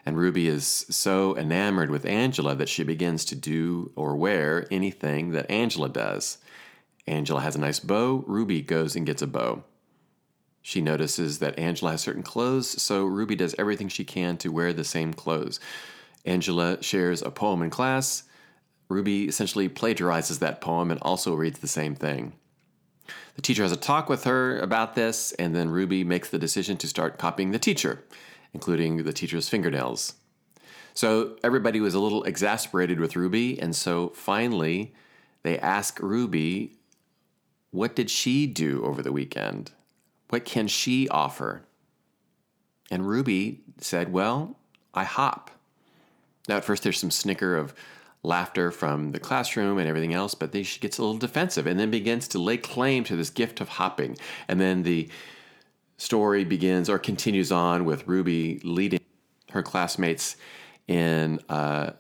And 0.07 0.19
Ruby 0.19 0.49
is 0.49 0.67
so 0.91 1.37
enamored 1.37 1.91
with 1.91 2.05
Angela 2.05 2.55
that 2.57 2.69
she 2.69 2.85
begins 2.85 3.25
to 3.27 3.35
do 3.35 3.91
or 3.97 4.17
wear 4.17 4.67
anything 4.71 5.31
that 5.31 5.51
Angela 5.51 5.89
does. 5.89 6.39
Angela 7.07 7.41
has 7.41 7.57
a 7.57 7.61
nice 7.61 7.81
bow, 7.81 8.25
Ruby 8.27 8.61
goes 8.61 8.97
and 8.97 9.07
gets 9.07 9.23
a 9.23 9.27
bow. 9.27 9.65
She 10.61 10.81
notices 10.81 11.39
that 11.41 11.59
Angela 11.59 11.93
has 11.93 12.01
certain 12.01 12.23
clothes, 12.23 12.83
so 12.83 13.05
Ruby 13.05 13.35
does 13.35 13.55
everything 13.59 13.89
she 13.89 14.05
can 14.05 14.39
to 14.39 14.53
wear 14.53 14.73
the 14.73 14.85
same 14.85 15.13
clothes. 15.13 15.61
Angela 16.25 16.83
shares 16.83 17.21
a 17.21 17.31
poem 17.31 17.61
in 17.61 17.69
class. 17.69 18.23
Ruby 18.89 19.25
essentially 19.25 19.69
plagiarizes 19.69 20.39
that 20.39 20.63
poem 20.63 20.91
and 20.91 21.01
also 21.03 21.35
reads 21.35 21.59
the 21.59 21.69
same 21.69 21.95
thing. 21.95 22.33
The 23.37 23.43
teacher 23.43 23.63
has 23.63 23.73
a 23.73 23.77
talk 23.77 24.09
with 24.09 24.25
her 24.25 24.59
about 24.59 24.95
this, 24.95 25.33
and 25.33 25.55
then 25.55 25.69
Ruby 25.69 26.05
makes 26.05 26.31
the 26.31 26.39
decision 26.39 26.79
to 26.79 26.89
start 26.89 27.19
copying 27.19 27.51
the 27.51 27.59
teacher 27.59 28.03
including 28.55 29.03
the 29.03 29.13
teacher's 29.13 29.49
fingernails. 29.49 30.15
So 30.95 31.37
everybody 31.43 31.81
was 31.81 31.95
a 31.95 32.01
little 32.01 32.23
exasperated 32.23 33.01
with 33.01 33.17
Ruby, 33.17 33.61
and 33.61 33.75
so 33.75 34.11
finally 34.11 34.95
they 35.43 35.59
ask 35.59 36.01
Ruby, 36.01 36.77
What 37.73 37.97
did 37.97 38.09
she 38.09 38.47
do 38.47 38.85
over 38.85 39.03
the 39.03 39.13
weekend? 39.13 39.73
What 40.31 40.45
can 40.45 40.69
she 40.69 41.09
offer? 41.09 41.63
And 42.91 43.09
Ruby 43.09 43.61
said, 43.79 44.13
Well, 44.13 44.57
I 44.95 45.05
hop. 45.05 45.51
Now, 46.49 46.59
at 46.59 46.65
first, 46.65 46.83
there's 46.83 46.99
some 46.99 47.11
snicker 47.11 47.57
of 47.57 47.75
laughter 48.23 48.71
from 48.71 49.13
the 49.13 49.21
classroom 49.21 49.79
and 49.79 49.89
everything 49.89 50.15
else, 50.15 50.35
but 50.35 50.53
then 50.53 50.65
she 50.65 50.81
gets 50.81 50.99
a 50.99 51.03
little 51.03 51.19
defensive 51.19 51.67
and 51.67 51.79
then 51.79 51.91
begins 51.91 52.29
to 52.29 52.39
lay 52.39 52.57
claim 52.57 53.05
to 53.05 53.17
this 53.17 53.31
gift 53.31 53.61
of 53.61 53.69
hopping. 53.69 54.17
And 54.49 54.61
then 54.61 54.83
the 54.83 55.09
story 55.97 56.45
begins 56.45 56.89
or 56.89 56.99
continues 56.99 57.53
on 57.53 57.85
with 57.85 58.07
Ruby 58.07 58.61
leading 58.65 59.01
her 59.51 59.63
classmates 59.63 60.37
in 60.89 61.41
a 61.49 61.95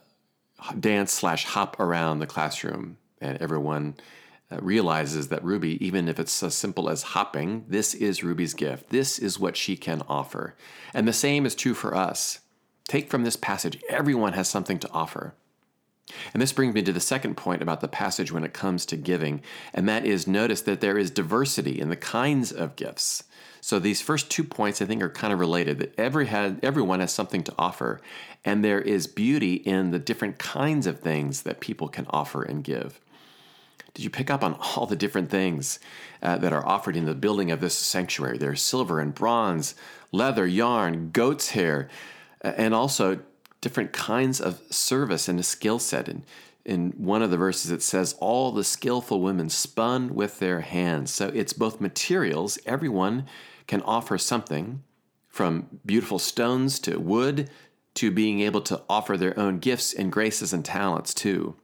dance 0.79 1.13
slash 1.13 1.45
hop 1.45 1.79
around 1.79 2.19
the 2.19 2.27
classroom, 2.27 2.97
and 3.21 3.39
everyone 3.39 3.95
uh, 4.51 4.59
realizes 4.61 5.29
that 5.29 5.45
Ruby, 5.45 5.85
even 5.85 6.09
if 6.09 6.19
it's 6.19 6.43
as 6.43 6.55
simple 6.55 6.89
as 6.89 7.03
hopping, 7.03 7.65
this 7.69 7.95
is 7.95 8.25
Ruby's 8.25 8.55
gift. 8.55 8.91
This 8.91 9.19
is 9.19 9.39
what 9.39 9.57
she 9.57 9.77
can 9.77 10.03
offer. 10.09 10.57
And 10.93 11.09
the 11.09 11.13
same 11.13 11.47
is 11.47 11.55
true 11.55 11.75
for 11.75 11.95
us. 11.95 12.41
Take 12.87 13.11
from 13.11 13.25
this 13.25 13.37
passage, 13.37 13.83
everyone 13.89 14.35
has 14.35 14.49
something 14.49 14.79
to 14.81 14.91
offer. 14.91 15.35
And 16.33 16.43
this 16.43 16.53
brings 16.53 16.75
me 16.75 16.83
to 16.83 16.93
the 16.93 17.01
second 17.01 17.37
point 17.37 17.63
about 17.63 17.81
the 17.81 17.89
passage 17.89 18.31
when 18.31 18.45
it 18.45 18.53
comes 18.53 18.85
to 18.87 18.97
giving, 18.97 19.41
and 19.73 19.89
that 19.89 20.05
is 20.05 20.27
notice 20.27 20.61
that 20.63 20.81
there 20.81 20.99
is 20.99 21.11
diversity 21.11 21.81
in 21.81 21.89
the 21.89 21.97
kinds 21.97 22.53
of 22.53 22.77
gifts. 22.77 23.25
So 23.61 23.79
these 23.79 24.03
first 24.03 24.31
two 24.31 24.45
points 24.45 24.83
I 24.83 24.85
think 24.85 25.03
are 25.03 25.09
kind 25.09 25.33
of 25.33 25.41
related 25.41 25.79
that 25.79 25.99
every 25.99 26.29
everyone 26.29 27.01
has 27.01 27.13
something 27.13 27.43
to 27.45 27.55
offer, 27.59 28.01
and 28.45 28.63
there 28.63 28.81
is 28.81 29.07
beauty 29.07 29.55
in 29.55 29.91
the 29.91 29.99
different 29.99 30.39
kinds 30.39 30.87
of 30.87 31.01
things 31.01 31.43
that 31.43 31.61
people 31.61 31.89
can 31.89 32.07
offer 32.11 32.43
and 32.43 32.63
give. 32.63 33.01
Did 33.95 34.03
you 34.03 34.11
pick 34.11 34.31
up 34.31 34.45
on 34.45 34.55
all 34.77 34.87
the 34.87 34.97
different 34.97 35.31
things 35.31 35.79
uh, 36.23 36.37
that 36.39 36.53
are 36.53 36.67
offered 36.67 36.97
in 36.97 37.07
the 37.07 37.15
building 37.15 37.51
of 37.51 37.61
this 37.61 37.77
sanctuary? 37.79 38.37
There's 38.37 38.61
silver 38.61 39.01
and 39.01 39.15
bronze, 39.15 39.75
leather, 40.13 40.47
yarn, 40.47 41.11
goat's 41.13 41.51
hair, 41.51 41.89
uh, 42.45 42.53
and 42.57 42.75
also 42.75 43.21
different 43.65 43.95
kinds 43.95 44.43
of 44.43 44.61
service 44.69 45.27
and 45.27 45.41
a 45.41 45.43
skill 45.43 45.79
set. 45.79 46.07
And 46.07 46.23
in 46.67 46.91
one 46.99 47.23
of 47.23 47.31
the 47.31 47.39
verses, 47.39 47.71
it 47.71 47.83
says, 47.83 48.15
All 48.21 48.53
the 48.53 48.63
skillful 48.63 49.23
women 49.23 49.49
spun 49.49 50.15
with 50.15 50.39
their 50.39 50.61
hands. 50.61 51.11
So 51.11 51.29
it's 51.29 51.55
both 51.55 51.81
materials, 51.81 52.59
everyone 52.67 53.25
can 53.67 53.81
offer 53.81 54.19
something 54.19 54.83
from 55.31 55.81
beautiful 55.87 56.19
stones 56.19 56.79
to 56.81 56.99
wood 56.99 57.49
to 57.95 58.11
being 58.11 58.41
able 58.41 58.61
to 58.61 58.83
offer 58.87 59.17
their 59.17 59.39
own 59.41 59.61
gifts 59.61 59.95
and 59.95 60.13
graces 60.13 60.53
and 60.53 60.63
talents 60.63 61.15
too. 61.15 61.57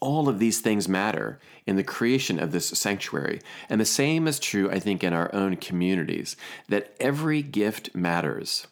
All 0.00 0.28
of 0.28 0.38
these 0.38 0.60
things 0.60 0.88
matter 0.88 1.40
in 1.66 1.74
the 1.74 1.82
creation 1.82 2.38
of 2.38 2.52
this 2.52 2.68
sanctuary. 2.68 3.40
And 3.68 3.80
the 3.80 3.84
same 3.84 4.28
is 4.28 4.38
true, 4.38 4.70
I 4.70 4.78
think, 4.78 5.02
in 5.02 5.12
our 5.12 5.34
own 5.34 5.56
communities, 5.56 6.36
that 6.68 6.94
every 7.00 7.42
gift 7.42 7.92
matters 7.92 8.68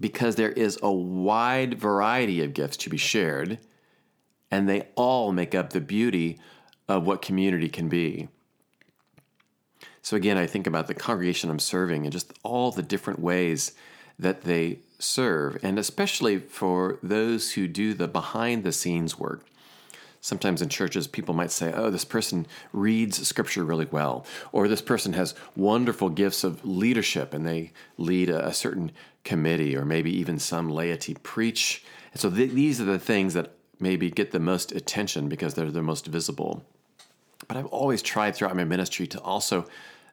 because 0.00 0.36
there 0.36 0.52
is 0.52 0.78
a 0.82 0.90
wide 0.90 1.78
variety 1.78 2.42
of 2.42 2.54
gifts 2.54 2.78
to 2.78 2.90
be 2.90 2.96
shared, 2.96 3.58
and 4.50 4.68
they 4.68 4.88
all 4.96 5.30
make 5.30 5.54
up 5.54 5.70
the 5.70 5.80
beauty 5.80 6.38
of 6.88 7.06
what 7.06 7.22
community 7.22 7.68
can 7.68 7.88
be. 7.88 8.28
So, 10.02 10.16
again, 10.16 10.38
I 10.38 10.46
think 10.46 10.66
about 10.66 10.86
the 10.86 10.94
congregation 10.94 11.50
I'm 11.50 11.58
serving 11.58 12.04
and 12.04 12.12
just 12.12 12.32
all 12.42 12.70
the 12.70 12.82
different 12.82 13.20
ways 13.20 13.72
that 14.18 14.42
they 14.42 14.80
serve, 14.98 15.58
and 15.62 15.78
especially 15.78 16.38
for 16.38 16.98
those 17.02 17.52
who 17.52 17.68
do 17.68 17.94
the 17.94 18.08
behind 18.08 18.64
the 18.64 18.72
scenes 18.72 19.18
work. 19.18 19.46
Sometimes 20.20 20.60
in 20.60 20.68
churches, 20.68 21.06
people 21.06 21.34
might 21.34 21.50
say, 21.50 21.72
oh, 21.74 21.88
this 21.88 22.04
person 22.04 22.46
reads 22.72 23.26
scripture 23.26 23.64
really 23.64 23.86
well, 23.90 24.26
or 24.52 24.68
this 24.68 24.82
person 24.82 25.14
has 25.14 25.34
wonderful 25.56 26.10
gifts 26.10 26.44
of 26.44 26.64
leadership 26.64 27.32
and 27.32 27.46
they 27.46 27.72
lead 27.96 28.28
a, 28.28 28.48
a 28.48 28.52
certain 28.52 28.92
committee, 29.24 29.76
or 29.76 29.84
maybe 29.84 30.14
even 30.14 30.38
some 30.38 30.68
laity 30.68 31.14
preach. 31.22 31.84
And 32.12 32.20
so 32.20 32.30
th- 32.30 32.52
these 32.52 32.80
are 32.80 32.84
the 32.84 32.98
things 32.98 33.34
that 33.34 33.52
maybe 33.78 34.10
get 34.10 34.30
the 34.30 34.38
most 34.38 34.72
attention 34.72 35.28
because 35.28 35.54
they're 35.54 35.70
the 35.70 35.82
most 35.82 36.06
visible. 36.06 36.64
But 37.48 37.56
I've 37.56 37.66
always 37.66 38.02
tried 38.02 38.36
throughout 38.36 38.56
my 38.56 38.64
ministry 38.64 39.06
to 39.08 39.20
also 39.20 39.66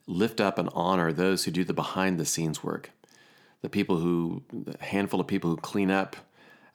lift 0.08 0.40
up 0.40 0.58
and 0.58 0.70
honor 0.74 1.12
those 1.12 1.44
who 1.44 1.52
do 1.52 1.66
the 1.66 1.74
behind 1.74 2.18
the 2.18 2.26
scenes 2.26 2.64
work, 2.64 2.92
the 3.62 3.70
people 3.70 3.98
who, 3.98 4.44
the 4.54 4.78
handful 4.80 5.20
of 5.20 5.28
people 5.28 5.50
who 5.50 5.58
clean 5.58 5.92
up 5.92 6.16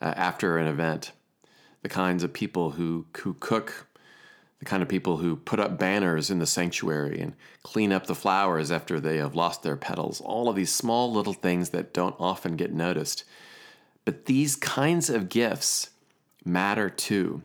uh, 0.03 0.12
after 0.17 0.59
an 0.59 0.67
event, 0.67 1.12
the 1.83 1.89
kinds 1.89 2.23
of 2.23 2.33
people 2.33 2.73
who, 2.73 3.07
who 3.19 3.35
cook, 3.35 3.87
the 4.61 4.65
kind 4.65 4.83
of 4.83 4.89
people 4.89 5.17
who 5.19 5.37
put 5.37 5.61
up 5.61 5.79
banners 5.79 6.31
in 6.31 6.39
the 6.39 6.47
sanctuary 6.47 7.21
and 7.21 7.35
clean 7.62 7.93
up 7.93 8.07
the 8.07 8.15
flowers 8.15 8.71
after 8.71 9.01
they 9.01 9.17
have 9.17 9.35
lost 9.35 9.62
their 9.62 9.77
petals. 9.77 10.21
All 10.21 10.49
of 10.49 10.57
these 10.57 10.73
small 10.73 11.12
little 11.12 11.33
things 11.33 11.71
that 11.71 11.93
don't 11.93 12.15
often 12.19 12.57
get 12.57 12.73
noticed. 12.73 13.25
But 14.05 14.27
these 14.27 14.57
kinds 14.57 15.11
of 15.11 15.29
gifts 15.29 15.91
matter 16.45 16.89
too. 16.89 17.43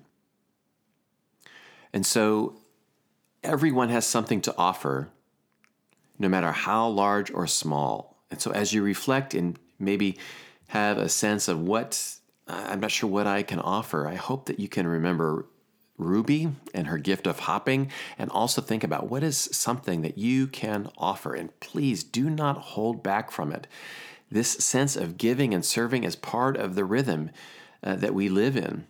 And 1.94 2.06
so 2.06 2.58
everyone 3.44 3.90
has 3.90 4.06
something 4.06 4.42
to 4.42 4.56
offer, 4.58 5.10
no 6.20 6.30
matter 6.30 6.52
how 6.52 6.88
large 6.88 7.32
or 7.32 7.48
small. 7.48 8.18
And 8.30 8.42
so 8.42 8.52
as 8.52 8.74
you 8.74 8.84
reflect 8.84 9.34
and 9.34 9.58
maybe 9.80 10.18
have 10.68 10.98
a 10.98 11.10
sense 11.10 11.48
of 11.48 11.60
what 11.62 12.17
I'm 12.48 12.80
not 12.80 12.92
sure 12.92 13.10
what 13.10 13.28
I 13.28 13.44
can 13.44 13.60
offer, 13.60 14.08
I 14.08 14.16
hope 14.16 14.46
that 14.46 14.60
you 14.60 14.68
can 14.68 14.88
remember 14.88 15.48
Ruby 15.98 16.50
and 16.74 16.88
her 16.88 16.98
gift 16.98 17.28
of 17.28 17.40
hopping, 17.40 17.92
and 18.18 18.30
also 18.30 18.62
think 18.62 18.84
about 18.84 19.10
what 19.10 19.24
is 19.24 19.50
something 19.52 20.02
that 20.04 20.18
you 20.18 20.48
can 20.48 20.90
offer. 20.98 21.34
And 21.34 21.60
please 21.60 22.04
do 22.04 22.30
not 22.30 22.58
hold 22.58 23.02
back 23.04 23.32
from 23.32 23.52
it. 23.52 23.68
This 24.30 24.52
sense 24.52 24.96
of 24.96 25.18
giving 25.18 25.54
and 25.54 25.66
serving 25.66 26.04
is 26.04 26.16
part 26.16 26.56
of 26.58 26.76
the 26.76 26.86
rhythm 26.86 27.32
uh, 27.84 27.96
that 27.96 28.14
we 28.14 28.30
live 28.30 28.56
in, 28.56 28.86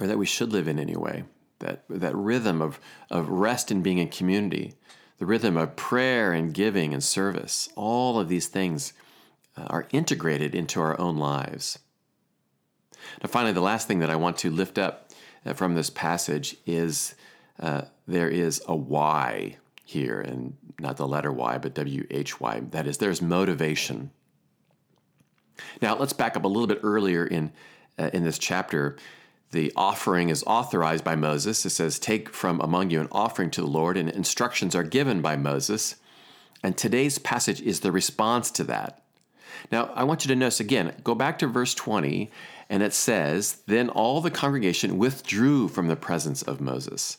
or 0.00 0.06
that 0.06 0.18
we 0.18 0.26
should 0.26 0.52
live 0.52 0.68
in 0.68 0.78
anyway. 0.78 1.24
That, 1.60 1.84
that 1.88 2.14
rhythm 2.14 2.62
of, 2.62 2.78
of 3.10 3.28
rest 3.28 3.70
and 3.70 3.82
being 3.82 3.98
in 3.98 4.10
community, 4.10 4.74
the 5.18 5.26
rhythm 5.26 5.56
of 5.56 5.76
prayer 5.76 6.32
and 6.32 6.54
giving 6.54 6.92
and 6.92 7.02
service. 7.02 7.68
All 7.74 8.20
of 8.20 8.28
these 8.28 8.46
things 8.46 8.92
uh, 9.56 9.62
are 9.64 9.88
integrated 9.90 10.54
into 10.54 10.80
our 10.80 10.98
own 11.00 11.16
lives. 11.16 11.78
Now, 13.22 13.28
finally, 13.28 13.52
the 13.52 13.60
last 13.60 13.88
thing 13.88 14.00
that 14.00 14.10
I 14.10 14.16
want 14.16 14.36
to 14.38 14.50
lift 14.50 14.78
up 14.78 15.10
uh, 15.44 15.52
from 15.52 15.74
this 15.74 15.90
passage 15.90 16.56
is 16.66 17.14
uh, 17.60 17.82
there 18.06 18.28
is 18.28 18.62
a 18.66 18.76
why 18.76 19.56
here, 19.84 20.20
and 20.20 20.56
not 20.78 20.96
the 20.96 21.08
letter 21.08 21.32
Y, 21.32 21.58
but 21.58 21.74
W 21.74 22.06
H 22.10 22.40
Y. 22.40 22.62
That 22.70 22.86
is, 22.86 22.98
there's 22.98 23.22
motivation. 23.22 24.10
Now, 25.82 25.96
let's 25.96 26.12
back 26.12 26.36
up 26.36 26.44
a 26.44 26.48
little 26.48 26.66
bit 26.66 26.80
earlier 26.82 27.26
in, 27.26 27.52
uh, 27.98 28.10
in 28.12 28.24
this 28.24 28.38
chapter. 28.38 28.96
The 29.50 29.72
offering 29.74 30.28
is 30.28 30.44
authorized 30.46 31.04
by 31.04 31.16
Moses. 31.16 31.64
It 31.64 31.70
says, 31.70 31.98
Take 31.98 32.28
from 32.34 32.60
among 32.60 32.90
you 32.90 33.00
an 33.00 33.08
offering 33.10 33.50
to 33.52 33.62
the 33.62 33.66
Lord, 33.66 33.96
and 33.96 34.10
instructions 34.10 34.74
are 34.74 34.82
given 34.82 35.22
by 35.22 35.36
Moses. 35.36 35.96
And 36.62 36.76
today's 36.76 37.18
passage 37.18 37.60
is 37.62 37.80
the 37.80 37.92
response 37.92 38.50
to 38.52 38.64
that. 38.64 39.02
Now, 39.72 39.90
I 39.94 40.04
want 40.04 40.24
you 40.24 40.28
to 40.28 40.36
notice 40.36 40.60
again, 40.60 40.94
go 41.02 41.14
back 41.14 41.38
to 41.38 41.46
verse 41.46 41.74
20, 41.74 42.30
and 42.70 42.82
it 42.82 42.92
says, 42.92 43.62
Then 43.66 43.88
all 43.88 44.20
the 44.20 44.30
congregation 44.30 44.98
withdrew 44.98 45.68
from 45.68 45.88
the 45.88 45.96
presence 45.96 46.42
of 46.42 46.60
Moses. 46.60 47.18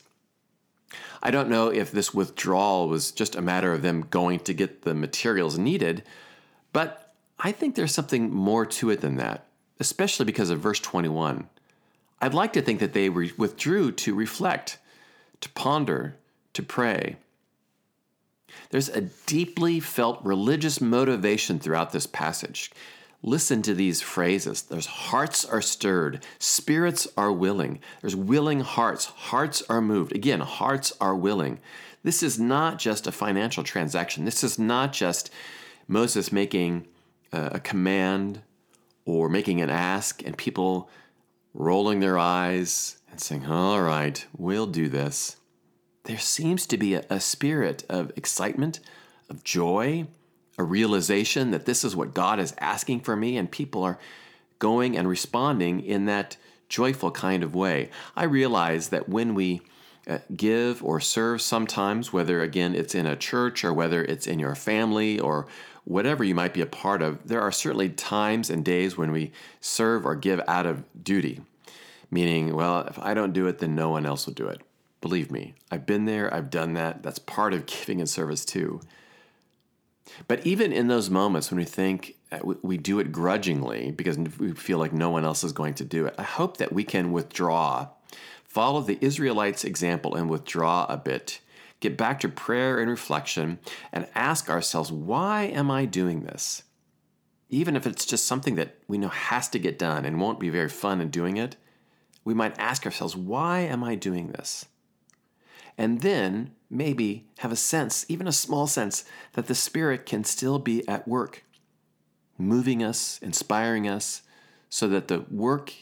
I 1.22 1.30
don't 1.30 1.50
know 1.50 1.68
if 1.68 1.90
this 1.90 2.14
withdrawal 2.14 2.88
was 2.88 3.12
just 3.12 3.36
a 3.36 3.42
matter 3.42 3.72
of 3.72 3.82
them 3.82 4.06
going 4.10 4.40
to 4.40 4.54
get 4.54 4.82
the 4.82 4.94
materials 4.94 5.58
needed, 5.58 6.02
but 6.72 7.14
I 7.38 7.52
think 7.52 7.74
there's 7.74 7.94
something 7.94 8.30
more 8.30 8.64
to 8.66 8.90
it 8.90 9.00
than 9.00 9.16
that, 9.16 9.46
especially 9.78 10.24
because 10.26 10.50
of 10.50 10.60
verse 10.60 10.80
21. 10.80 11.48
I'd 12.22 12.34
like 12.34 12.52
to 12.54 12.62
think 12.62 12.80
that 12.80 12.92
they 12.92 13.08
withdrew 13.08 13.92
to 13.92 14.14
reflect, 14.14 14.78
to 15.40 15.48
ponder, 15.50 16.16
to 16.52 16.62
pray. 16.62 17.16
There's 18.70 18.88
a 18.88 19.02
deeply 19.26 19.80
felt 19.80 20.24
religious 20.24 20.80
motivation 20.80 21.58
throughout 21.58 21.92
this 21.92 22.06
passage. 22.06 22.70
Listen 23.22 23.60
to 23.62 23.74
these 23.74 24.00
phrases. 24.00 24.62
There's 24.62 24.86
hearts 24.86 25.44
are 25.44 25.60
stirred, 25.60 26.24
spirits 26.38 27.06
are 27.16 27.32
willing. 27.32 27.80
There's 28.00 28.16
willing 28.16 28.60
hearts, 28.60 29.06
hearts 29.06 29.62
are 29.68 29.80
moved. 29.80 30.14
Again, 30.14 30.40
hearts 30.40 30.92
are 31.00 31.14
willing. 31.14 31.60
This 32.02 32.22
is 32.22 32.38
not 32.40 32.78
just 32.78 33.06
a 33.06 33.12
financial 33.12 33.62
transaction. 33.62 34.24
This 34.24 34.42
is 34.42 34.58
not 34.58 34.92
just 34.92 35.30
Moses 35.86 36.32
making 36.32 36.86
a 37.32 37.60
command 37.60 38.40
or 39.04 39.28
making 39.28 39.60
an 39.60 39.70
ask 39.70 40.24
and 40.24 40.36
people 40.36 40.88
rolling 41.52 42.00
their 42.00 42.18
eyes 42.18 42.96
and 43.10 43.20
saying, 43.20 43.46
All 43.46 43.82
right, 43.82 44.24
we'll 44.36 44.66
do 44.66 44.88
this 44.88 45.36
there 46.04 46.18
seems 46.18 46.66
to 46.66 46.76
be 46.76 46.94
a, 46.94 47.04
a 47.10 47.20
spirit 47.20 47.84
of 47.88 48.10
excitement, 48.16 48.80
of 49.28 49.44
joy, 49.44 50.06
a 50.58 50.64
realization 50.64 51.50
that 51.50 51.66
this 51.66 51.84
is 51.84 51.96
what 51.96 52.14
God 52.14 52.38
is 52.38 52.54
asking 52.58 53.00
for 53.00 53.16
me, 53.16 53.36
and 53.36 53.50
people 53.50 53.82
are 53.82 53.98
going 54.58 54.96
and 54.96 55.08
responding 55.08 55.80
in 55.80 56.06
that 56.06 56.36
joyful 56.68 57.10
kind 57.10 57.42
of 57.42 57.54
way. 57.54 57.90
I 58.16 58.24
realize 58.24 58.88
that 58.90 59.08
when 59.08 59.34
we 59.34 59.62
uh, 60.08 60.18
give 60.34 60.82
or 60.82 61.00
serve 61.00 61.42
sometimes, 61.42 62.12
whether 62.12 62.42
again 62.42 62.74
it's 62.74 62.94
in 62.94 63.06
a 63.06 63.16
church 63.16 63.64
or 63.64 63.72
whether 63.72 64.02
it's 64.04 64.26
in 64.26 64.38
your 64.38 64.54
family 64.54 65.18
or 65.18 65.46
whatever 65.84 66.24
you 66.24 66.34
might 66.34 66.54
be 66.54 66.60
a 66.60 66.66
part 66.66 67.02
of, 67.02 67.26
there 67.26 67.40
are 67.40 67.52
certainly 67.52 67.88
times 67.88 68.48
and 68.48 68.64
days 68.64 68.96
when 68.96 69.12
we 69.12 69.32
serve 69.60 70.06
or 70.06 70.14
give 70.14 70.40
out 70.46 70.66
of 70.66 70.84
duty. 71.02 71.40
Meaning, 72.10 72.54
well, 72.54 72.80
if 72.80 72.98
I 72.98 73.14
don't 73.14 73.32
do 73.32 73.46
it, 73.46 73.58
then 73.58 73.74
no 73.74 73.90
one 73.90 74.04
else 74.04 74.26
will 74.26 74.34
do 74.34 74.48
it. 74.48 74.60
Believe 75.00 75.30
me, 75.30 75.54
I've 75.70 75.86
been 75.86 76.04
there, 76.04 76.32
I've 76.32 76.50
done 76.50 76.74
that. 76.74 77.02
That's 77.02 77.18
part 77.18 77.54
of 77.54 77.66
giving 77.66 78.00
and 78.00 78.08
service 78.08 78.44
too. 78.44 78.80
But 80.28 80.46
even 80.46 80.72
in 80.72 80.88
those 80.88 81.10
moments 81.10 81.50
when 81.50 81.58
we 81.58 81.64
think 81.64 82.16
uh, 82.32 82.38
we 82.62 82.76
do 82.76 82.98
it 82.98 83.12
grudgingly 83.12 83.90
because 83.92 84.18
we 84.18 84.52
feel 84.52 84.78
like 84.78 84.92
no 84.92 85.10
one 85.10 85.24
else 85.24 85.44
is 85.44 85.52
going 85.52 85.74
to 85.74 85.84
do 85.84 86.06
it, 86.06 86.14
I 86.18 86.22
hope 86.22 86.58
that 86.58 86.72
we 86.72 86.84
can 86.84 87.12
withdraw, 87.12 87.88
follow 88.44 88.80
the 88.80 88.98
Israelites' 89.00 89.64
example 89.64 90.14
and 90.14 90.30
withdraw 90.30 90.86
a 90.88 90.96
bit, 90.96 91.40
get 91.80 91.96
back 91.96 92.20
to 92.20 92.28
prayer 92.28 92.78
and 92.78 92.90
reflection, 92.90 93.58
and 93.92 94.06
ask 94.14 94.48
ourselves, 94.48 94.92
why 94.92 95.44
am 95.44 95.70
I 95.70 95.84
doing 95.84 96.22
this? 96.22 96.62
Even 97.48 97.74
if 97.74 97.86
it's 97.86 98.06
just 98.06 98.26
something 98.26 98.54
that 98.54 98.76
we 98.86 98.98
know 98.98 99.08
has 99.08 99.48
to 99.48 99.58
get 99.58 99.78
done 99.78 100.04
and 100.04 100.20
won't 100.20 100.38
be 100.38 100.50
very 100.50 100.68
fun 100.68 101.00
in 101.00 101.10
doing 101.10 101.36
it, 101.36 101.56
we 102.24 102.34
might 102.34 102.58
ask 102.58 102.84
ourselves, 102.84 103.16
why 103.16 103.60
am 103.60 103.82
I 103.82 103.94
doing 103.94 104.28
this? 104.28 104.66
And 105.80 106.02
then 106.02 106.50
maybe 106.68 107.24
have 107.38 107.50
a 107.50 107.56
sense, 107.56 108.04
even 108.06 108.28
a 108.28 108.32
small 108.32 108.66
sense, 108.66 109.02
that 109.32 109.46
the 109.46 109.54
Spirit 109.54 110.04
can 110.04 110.24
still 110.24 110.58
be 110.58 110.86
at 110.86 111.08
work, 111.08 111.42
moving 112.36 112.84
us, 112.84 113.18
inspiring 113.22 113.88
us, 113.88 114.20
so 114.68 114.86
that 114.88 115.08
the 115.08 115.24
work, 115.30 115.72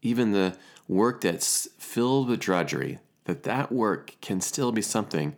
even 0.00 0.32
the 0.32 0.56
work 0.88 1.20
that's 1.20 1.68
filled 1.76 2.30
with 2.30 2.40
drudgery, 2.40 2.98
that 3.24 3.42
that 3.42 3.70
work 3.70 4.16
can 4.22 4.40
still 4.40 4.72
be 4.72 4.80
something 4.80 5.36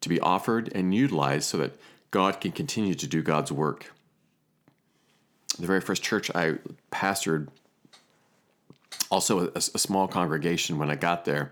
to 0.00 0.08
be 0.08 0.20
offered 0.20 0.70
and 0.72 0.94
utilized 0.94 1.48
so 1.48 1.58
that 1.58 1.76
God 2.12 2.40
can 2.40 2.52
continue 2.52 2.94
to 2.94 3.06
do 3.08 3.20
God's 3.20 3.50
work. 3.50 3.92
The 5.58 5.66
very 5.66 5.80
first 5.80 6.04
church 6.04 6.30
I 6.36 6.58
pastored, 6.92 7.48
also 9.10 9.48
a, 9.48 9.56
a 9.56 9.60
small 9.60 10.06
congregation 10.06 10.78
when 10.78 10.88
I 10.88 10.94
got 10.94 11.24
there, 11.24 11.50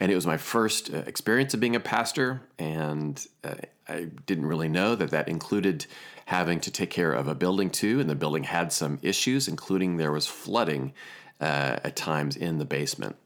and 0.00 0.12
it 0.12 0.14
was 0.14 0.26
my 0.26 0.36
first 0.36 0.92
uh, 0.92 0.98
experience 0.98 1.54
of 1.54 1.60
being 1.60 1.76
a 1.76 1.80
pastor, 1.80 2.42
and 2.58 3.26
uh, 3.42 3.54
I 3.88 4.08
didn't 4.26 4.46
really 4.46 4.68
know 4.68 4.94
that 4.94 5.10
that 5.10 5.28
included 5.28 5.86
having 6.26 6.60
to 6.60 6.70
take 6.70 6.90
care 6.90 7.12
of 7.12 7.26
a 7.26 7.34
building 7.34 7.70
too. 7.70 8.00
And 8.00 8.08
the 8.08 8.14
building 8.14 8.44
had 8.44 8.72
some 8.72 8.98
issues, 9.02 9.48
including 9.48 9.96
there 9.96 10.12
was 10.12 10.26
flooding 10.26 10.92
uh, 11.40 11.78
at 11.82 11.96
times 11.96 12.36
in 12.36 12.58
the 12.58 12.64
basement. 12.64 13.16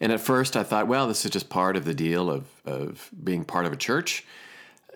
And 0.00 0.12
at 0.12 0.20
first, 0.20 0.56
I 0.56 0.62
thought, 0.62 0.88
well, 0.88 1.06
this 1.06 1.24
is 1.24 1.30
just 1.30 1.48
part 1.48 1.76
of 1.76 1.84
the 1.84 1.94
deal 1.94 2.30
of, 2.30 2.44
of 2.64 3.10
being 3.22 3.44
part 3.44 3.66
of 3.66 3.72
a 3.72 3.76
church. 3.76 4.24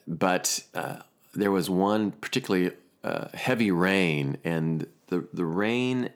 But 0.06 0.64
uh, 0.74 0.96
there 1.34 1.50
was 1.50 1.70
one 1.70 2.10
particularly 2.10 2.72
uh, 3.04 3.28
heavy 3.34 3.70
rain, 3.70 4.38
and 4.44 4.86
the, 5.08 5.28
the 5.32 5.44
rain 5.44 6.10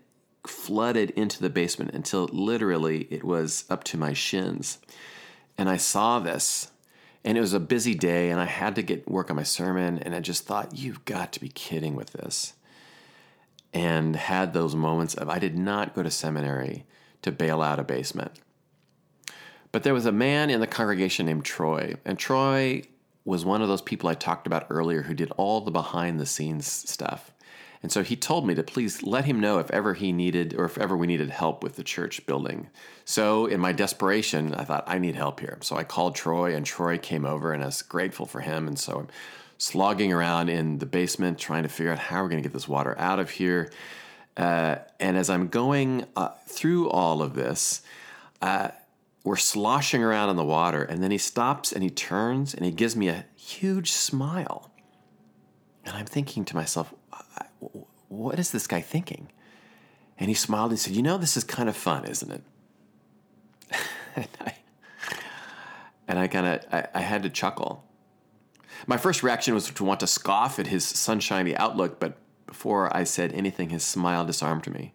flooded 0.48 1.10
into 1.10 1.40
the 1.40 1.50
basement 1.50 1.92
until 1.92 2.24
literally 2.32 3.06
it 3.10 3.24
was 3.24 3.64
up 3.68 3.84
to 3.84 3.96
my 3.96 4.12
shins. 4.12 4.78
And 5.56 5.68
I 5.68 5.76
saw 5.76 6.18
this, 6.18 6.70
and 7.24 7.36
it 7.36 7.40
was 7.40 7.52
a 7.52 7.60
busy 7.60 7.94
day, 7.94 8.30
and 8.30 8.40
I 8.40 8.44
had 8.44 8.74
to 8.76 8.82
get 8.82 9.08
work 9.08 9.30
on 9.30 9.36
my 9.36 9.42
sermon, 9.42 9.98
and 9.98 10.14
I 10.14 10.20
just 10.20 10.46
thought, 10.46 10.76
you've 10.76 11.04
got 11.04 11.32
to 11.32 11.40
be 11.40 11.48
kidding 11.48 11.94
with 11.94 12.12
this. 12.12 12.54
And 13.74 14.16
had 14.16 14.52
those 14.52 14.74
moments 14.74 15.14
of, 15.14 15.28
I 15.28 15.38
did 15.38 15.58
not 15.58 15.94
go 15.94 16.02
to 16.02 16.10
seminary 16.10 16.86
to 17.22 17.32
bail 17.32 17.60
out 17.60 17.80
a 17.80 17.84
basement. 17.84 18.32
But 19.72 19.82
there 19.82 19.94
was 19.94 20.06
a 20.06 20.12
man 20.12 20.48
in 20.48 20.60
the 20.60 20.66
congregation 20.66 21.26
named 21.26 21.44
Troy, 21.44 21.96
and 22.04 22.18
Troy 22.18 22.82
was 23.24 23.44
one 23.44 23.60
of 23.60 23.68
those 23.68 23.82
people 23.82 24.08
I 24.08 24.14
talked 24.14 24.46
about 24.46 24.66
earlier 24.70 25.02
who 25.02 25.12
did 25.12 25.30
all 25.32 25.60
the 25.60 25.70
behind 25.70 26.18
the 26.18 26.24
scenes 26.24 26.66
stuff. 26.66 27.30
And 27.82 27.92
so 27.92 28.02
he 28.02 28.16
told 28.16 28.46
me 28.46 28.54
to 28.54 28.62
please 28.62 29.02
let 29.02 29.24
him 29.24 29.40
know 29.40 29.58
if 29.58 29.70
ever 29.70 29.94
he 29.94 30.12
needed 30.12 30.54
or 30.58 30.64
if 30.64 30.78
ever 30.78 30.96
we 30.96 31.06
needed 31.06 31.30
help 31.30 31.62
with 31.62 31.76
the 31.76 31.84
church 31.84 32.26
building. 32.26 32.70
So 33.04 33.46
in 33.46 33.60
my 33.60 33.72
desperation, 33.72 34.54
I 34.54 34.64
thought, 34.64 34.84
I 34.86 34.98
need 34.98 35.14
help 35.14 35.40
here. 35.40 35.58
So 35.60 35.76
I 35.76 35.84
called 35.84 36.16
Troy, 36.16 36.54
and 36.54 36.66
Troy 36.66 36.98
came 36.98 37.24
over, 37.24 37.52
and 37.52 37.62
I 37.62 37.66
was 37.66 37.82
grateful 37.82 38.26
for 38.26 38.40
him. 38.40 38.66
And 38.66 38.78
so 38.78 38.98
I'm 38.98 39.08
slogging 39.58 40.12
around 40.12 40.48
in 40.48 40.78
the 40.78 40.86
basement 40.86 41.38
trying 41.38 41.62
to 41.62 41.68
figure 41.68 41.92
out 41.92 41.98
how 41.98 42.22
we're 42.22 42.28
going 42.28 42.42
to 42.42 42.48
get 42.48 42.52
this 42.52 42.68
water 42.68 42.98
out 42.98 43.20
of 43.20 43.30
here. 43.30 43.70
Uh, 44.36 44.76
and 45.00 45.16
as 45.16 45.30
I'm 45.30 45.48
going 45.48 46.04
uh, 46.16 46.30
through 46.46 46.90
all 46.90 47.22
of 47.22 47.34
this, 47.34 47.82
uh, 48.40 48.68
we're 49.24 49.36
sloshing 49.36 50.02
around 50.02 50.30
in 50.30 50.36
the 50.36 50.44
water, 50.44 50.82
and 50.82 51.02
then 51.02 51.10
he 51.10 51.18
stops 51.18 51.72
and 51.72 51.82
he 51.82 51.90
turns 51.90 52.54
and 52.54 52.64
he 52.64 52.70
gives 52.70 52.96
me 52.96 53.08
a 53.08 53.26
huge 53.36 53.92
smile. 53.92 54.70
And 55.84 55.96
I'm 55.96 56.06
thinking 56.06 56.44
to 56.46 56.56
myself, 56.56 56.94
what 58.08 58.38
is 58.38 58.50
this 58.50 58.66
guy 58.66 58.80
thinking? 58.80 59.28
And 60.18 60.28
he 60.28 60.34
smiled 60.34 60.70
and 60.70 60.78
said, 60.78 60.94
You 60.94 61.02
know, 61.02 61.18
this 61.18 61.36
is 61.36 61.44
kind 61.44 61.68
of 61.68 61.76
fun, 61.76 62.04
isn't 62.04 62.30
it? 62.30 62.42
and 64.16 64.28
I, 64.40 64.54
and 66.08 66.18
I 66.18 66.26
kind 66.26 66.46
of 66.46 66.64
I, 66.72 66.88
I, 66.94 67.00
had 67.00 67.22
to 67.22 67.30
chuckle. 67.30 67.84
My 68.86 68.96
first 68.96 69.22
reaction 69.22 69.54
was 69.54 69.70
to 69.70 69.84
want 69.84 70.00
to 70.00 70.06
scoff 70.06 70.58
at 70.58 70.68
his 70.68 70.84
sunshiny 70.84 71.56
outlook, 71.56 72.00
but 72.00 72.16
before 72.46 72.94
I 72.96 73.04
said 73.04 73.32
anything, 73.32 73.68
his 73.68 73.84
smile 73.84 74.24
disarmed 74.24 74.66
me. 74.72 74.94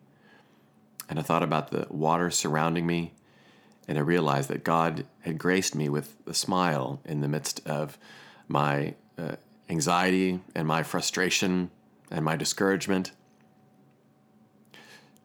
And 1.10 1.20
I 1.20 1.22
thought 1.22 1.44
about 1.44 1.70
the 1.70 1.86
water 1.90 2.32
surrounding 2.32 2.88
me, 2.88 3.14
and 3.88 3.98
I 3.98 4.02
realized 4.02 4.50
that 4.50 4.64
God 4.64 5.06
had 5.22 5.38
graced 5.38 5.76
me 5.76 5.88
with 5.90 6.16
a 6.26 6.34
smile 6.34 7.00
in 7.06 7.22
the 7.22 7.28
midst 7.28 7.66
of 7.68 7.98
my 8.48 8.96
uh, 9.18 9.36
anxiety 9.70 10.40
and 10.56 10.68
my 10.68 10.82
frustration 10.82 11.70
and 12.14 12.24
my 12.24 12.38
discouragement. 12.38 13.12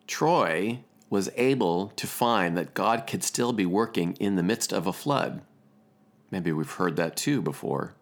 Troy 0.09 0.81
was 1.11 1.31
able 1.37 1.89
to 1.89 2.07
find 2.07 2.57
that 2.57 2.75
God 2.75 3.07
could 3.07 3.23
still 3.23 3.53
be 3.53 3.67
working 3.67 4.15
in 4.19 4.37
the 4.37 4.43
midst 4.43 4.73
of 4.73 4.87
a 4.87 4.93
flood. 4.93 5.43
Maybe 6.31 6.51
we've 6.51 6.71
heard 6.71 6.97
that 6.97 7.17
too 7.17 7.41
before, 7.41 7.95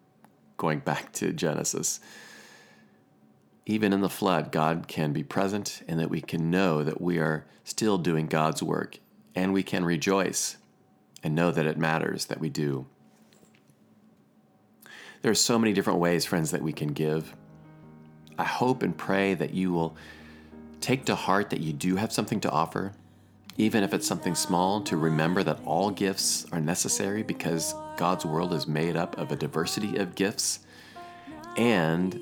going 0.57 0.79
back 0.79 1.11
to 1.13 1.31
Genesis. 1.31 1.99
even 3.69 3.91
in 3.91 3.99
the 3.99 4.09
flood, 4.09 4.51
God 4.51 4.87
can 4.87 5.11
be 5.11 5.23
present 5.23 5.83
and 5.89 5.99
that 5.99 6.09
we 6.09 6.21
can 6.21 6.49
know 6.49 6.85
that 6.85 7.01
we 7.01 7.19
are 7.19 7.45
still 7.65 7.97
doing 7.97 8.27
God's 8.27 8.63
work 8.63 8.99
and 9.35 9.51
we 9.51 9.61
can 9.61 9.83
rejoice 9.83 10.55
and 11.21 11.35
know 11.35 11.51
that 11.51 11.67
it 11.67 11.77
matters 11.77 12.25
that 12.27 12.39
we 12.39 12.49
do. 12.49 12.85
There 15.21 15.31
are 15.31 15.35
so 15.35 15.59
many 15.59 15.73
different 15.73 15.99
ways, 15.99 16.25
friends, 16.25 16.51
that 16.51 16.61
we 16.61 16.71
can 16.71 16.93
give. 16.93 17.35
I 18.37 18.43
hope 18.43 18.83
and 18.83 18.95
pray 18.95 19.33
that 19.33 19.53
you 19.53 19.71
will 19.71 19.95
take 20.81 21.05
to 21.05 21.15
heart 21.15 21.49
that 21.49 21.59
you 21.59 21.73
do 21.73 21.95
have 21.95 22.11
something 22.11 22.39
to 22.41 22.51
offer, 22.51 22.93
even 23.57 23.83
if 23.83 23.93
it's 23.93 24.07
something 24.07 24.35
small, 24.35 24.81
to 24.81 24.95
remember 24.97 25.43
that 25.43 25.59
all 25.65 25.89
gifts 25.89 26.45
are 26.51 26.61
necessary 26.61 27.23
because 27.23 27.73
God's 27.97 28.25
world 28.25 28.53
is 28.53 28.67
made 28.67 28.95
up 28.95 29.17
of 29.17 29.31
a 29.31 29.35
diversity 29.35 29.97
of 29.97 30.15
gifts. 30.15 30.59
And 31.57 32.13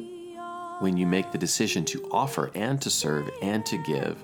when 0.80 0.98
you 0.98 1.06
make 1.06 1.32
the 1.32 1.38
decision 1.38 1.84
to 1.86 2.08
offer 2.12 2.52
and 2.56 2.82
to 2.82 2.90
serve 2.90 3.30
and 3.42 3.66
to 3.66 3.78
give, 3.84 4.18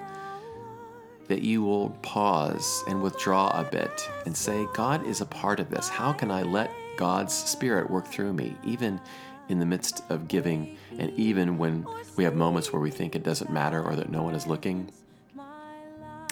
that 1.28 1.42
you 1.42 1.64
will 1.64 1.92
pause 2.02 2.84
and 2.88 3.02
withdraw 3.02 3.48
a 3.50 3.64
bit 3.64 4.10
and 4.26 4.36
say, 4.36 4.66
God 4.74 5.06
is 5.06 5.22
a 5.22 5.26
part 5.26 5.60
of 5.60 5.70
this. 5.70 5.88
How 5.88 6.12
can 6.12 6.30
I 6.30 6.44
let 6.44 6.72
God's 6.98 7.34
Spirit 7.34 7.90
work 7.90 8.08
through 8.08 8.34
me, 8.34 8.56
even 8.64 9.00
in 9.52 9.60
the 9.60 9.66
midst 9.66 10.04
of 10.10 10.28
giving, 10.28 10.78
and 10.98 11.12
even 11.12 11.58
when 11.58 11.86
we 12.16 12.24
have 12.24 12.36
moments 12.36 12.72
where 12.72 12.82
we 12.82 12.90
think 12.90 13.16
it 13.16 13.24
doesn't 13.24 13.52
matter 13.52 13.84
or 13.84 13.96
that 13.96 14.10
no 14.10 14.24
one 14.24 14.34
is 14.34 14.48
looking? 14.48 14.90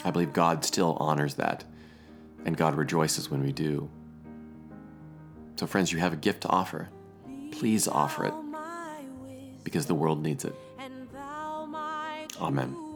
I 0.06 0.12
believe 0.12 0.32
God 0.32 0.64
still 0.64 0.96
honors 1.00 1.36
that, 1.36 1.66
and 2.46 2.56
God 2.56 2.76
rejoices 2.76 3.30
when 3.30 3.44
we 3.44 3.52
do. 3.52 3.90
So, 5.58 5.68
friends, 5.68 5.92
you 5.92 6.00
have 6.00 6.14
a 6.14 6.16
gift 6.18 6.42
to 6.42 6.48
offer. 6.48 6.90
Please 7.52 7.88
offer 7.88 8.26
it 8.26 8.34
because 9.64 9.86
the 9.88 9.96
world 9.96 10.24
needs 10.24 10.46
it. 10.46 10.56
Amen. 12.40 12.89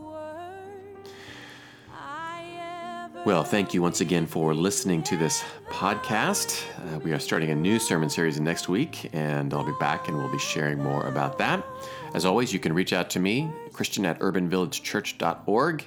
Well, 3.26 3.46
thank 3.46 3.74
you 3.74 3.82
once 3.82 4.02
again 4.02 4.26
for 4.26 4.54
listening 4.54 5.02
to 5.04 5.16
this 5.16 5.46
podcast. 5.70 6.62
Uh, 6.78 7.00
we 7.00 7.14
are 7.14 7.20
starting 7.20 7.52
a 7.52 7.56
new 7.56 7.80
sermon 7.80 8.10
series 8.10 8.38
next 8.38 8.68
week, 8.68 9.10
and 9.14 9.54
I'll 9.54 9.64
be 9.64 9.72
back 9.80 10.10
and 10.10 10.18
we'll 10.18 10.30
be 10.30 10.38
sharing 10.38 10.84
more 10.84 11.08
about 11.08 11.38
that. 11.38 11.66
As 12.14 12.26
always, 12.26 12.52
you 12.52 12.60
can 12.60 12.74
reach 12.74 12.92
out 12.92 13.10
to 13.12 13.22
me, 13.22 13.50
Christian 13.72 14.06
at 14.06 14.20
urbanvillagechurch.org, 14.20 15.86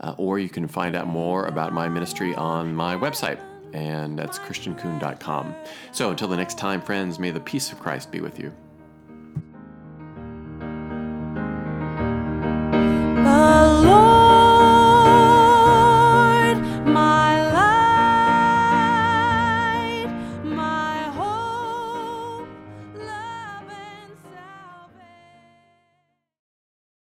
uh, 0.00 0.14
or 0.18 0.40
you 0.40 0.48
can 0.48 0.66
find 0.66 0.96
out 0.96 1.06
more 1.06 1.46
about 1.46 1.72
my 1.72 1.88
ministry 1.88 2.34
on 2.34 2.74
my 2.74 2.96
website, 2.96 3.38
and 3.72 4.18
that's 4.18 4.40
christiancoon.com. 4.40 5.54
So 5.92 6.10
until 6.10 6.26
the 6.26 6.36
next 6.36 6.58
time, 6.58 6.82
friends, 6.82 7.20
may 7.20 7.30
the 7.30 7.38
peace 7.38 7.70
of 7.70 7.78
Christ 7.78 8.10
be 8.10 8.20
with 8.20 8.40
you. 8.40 8.52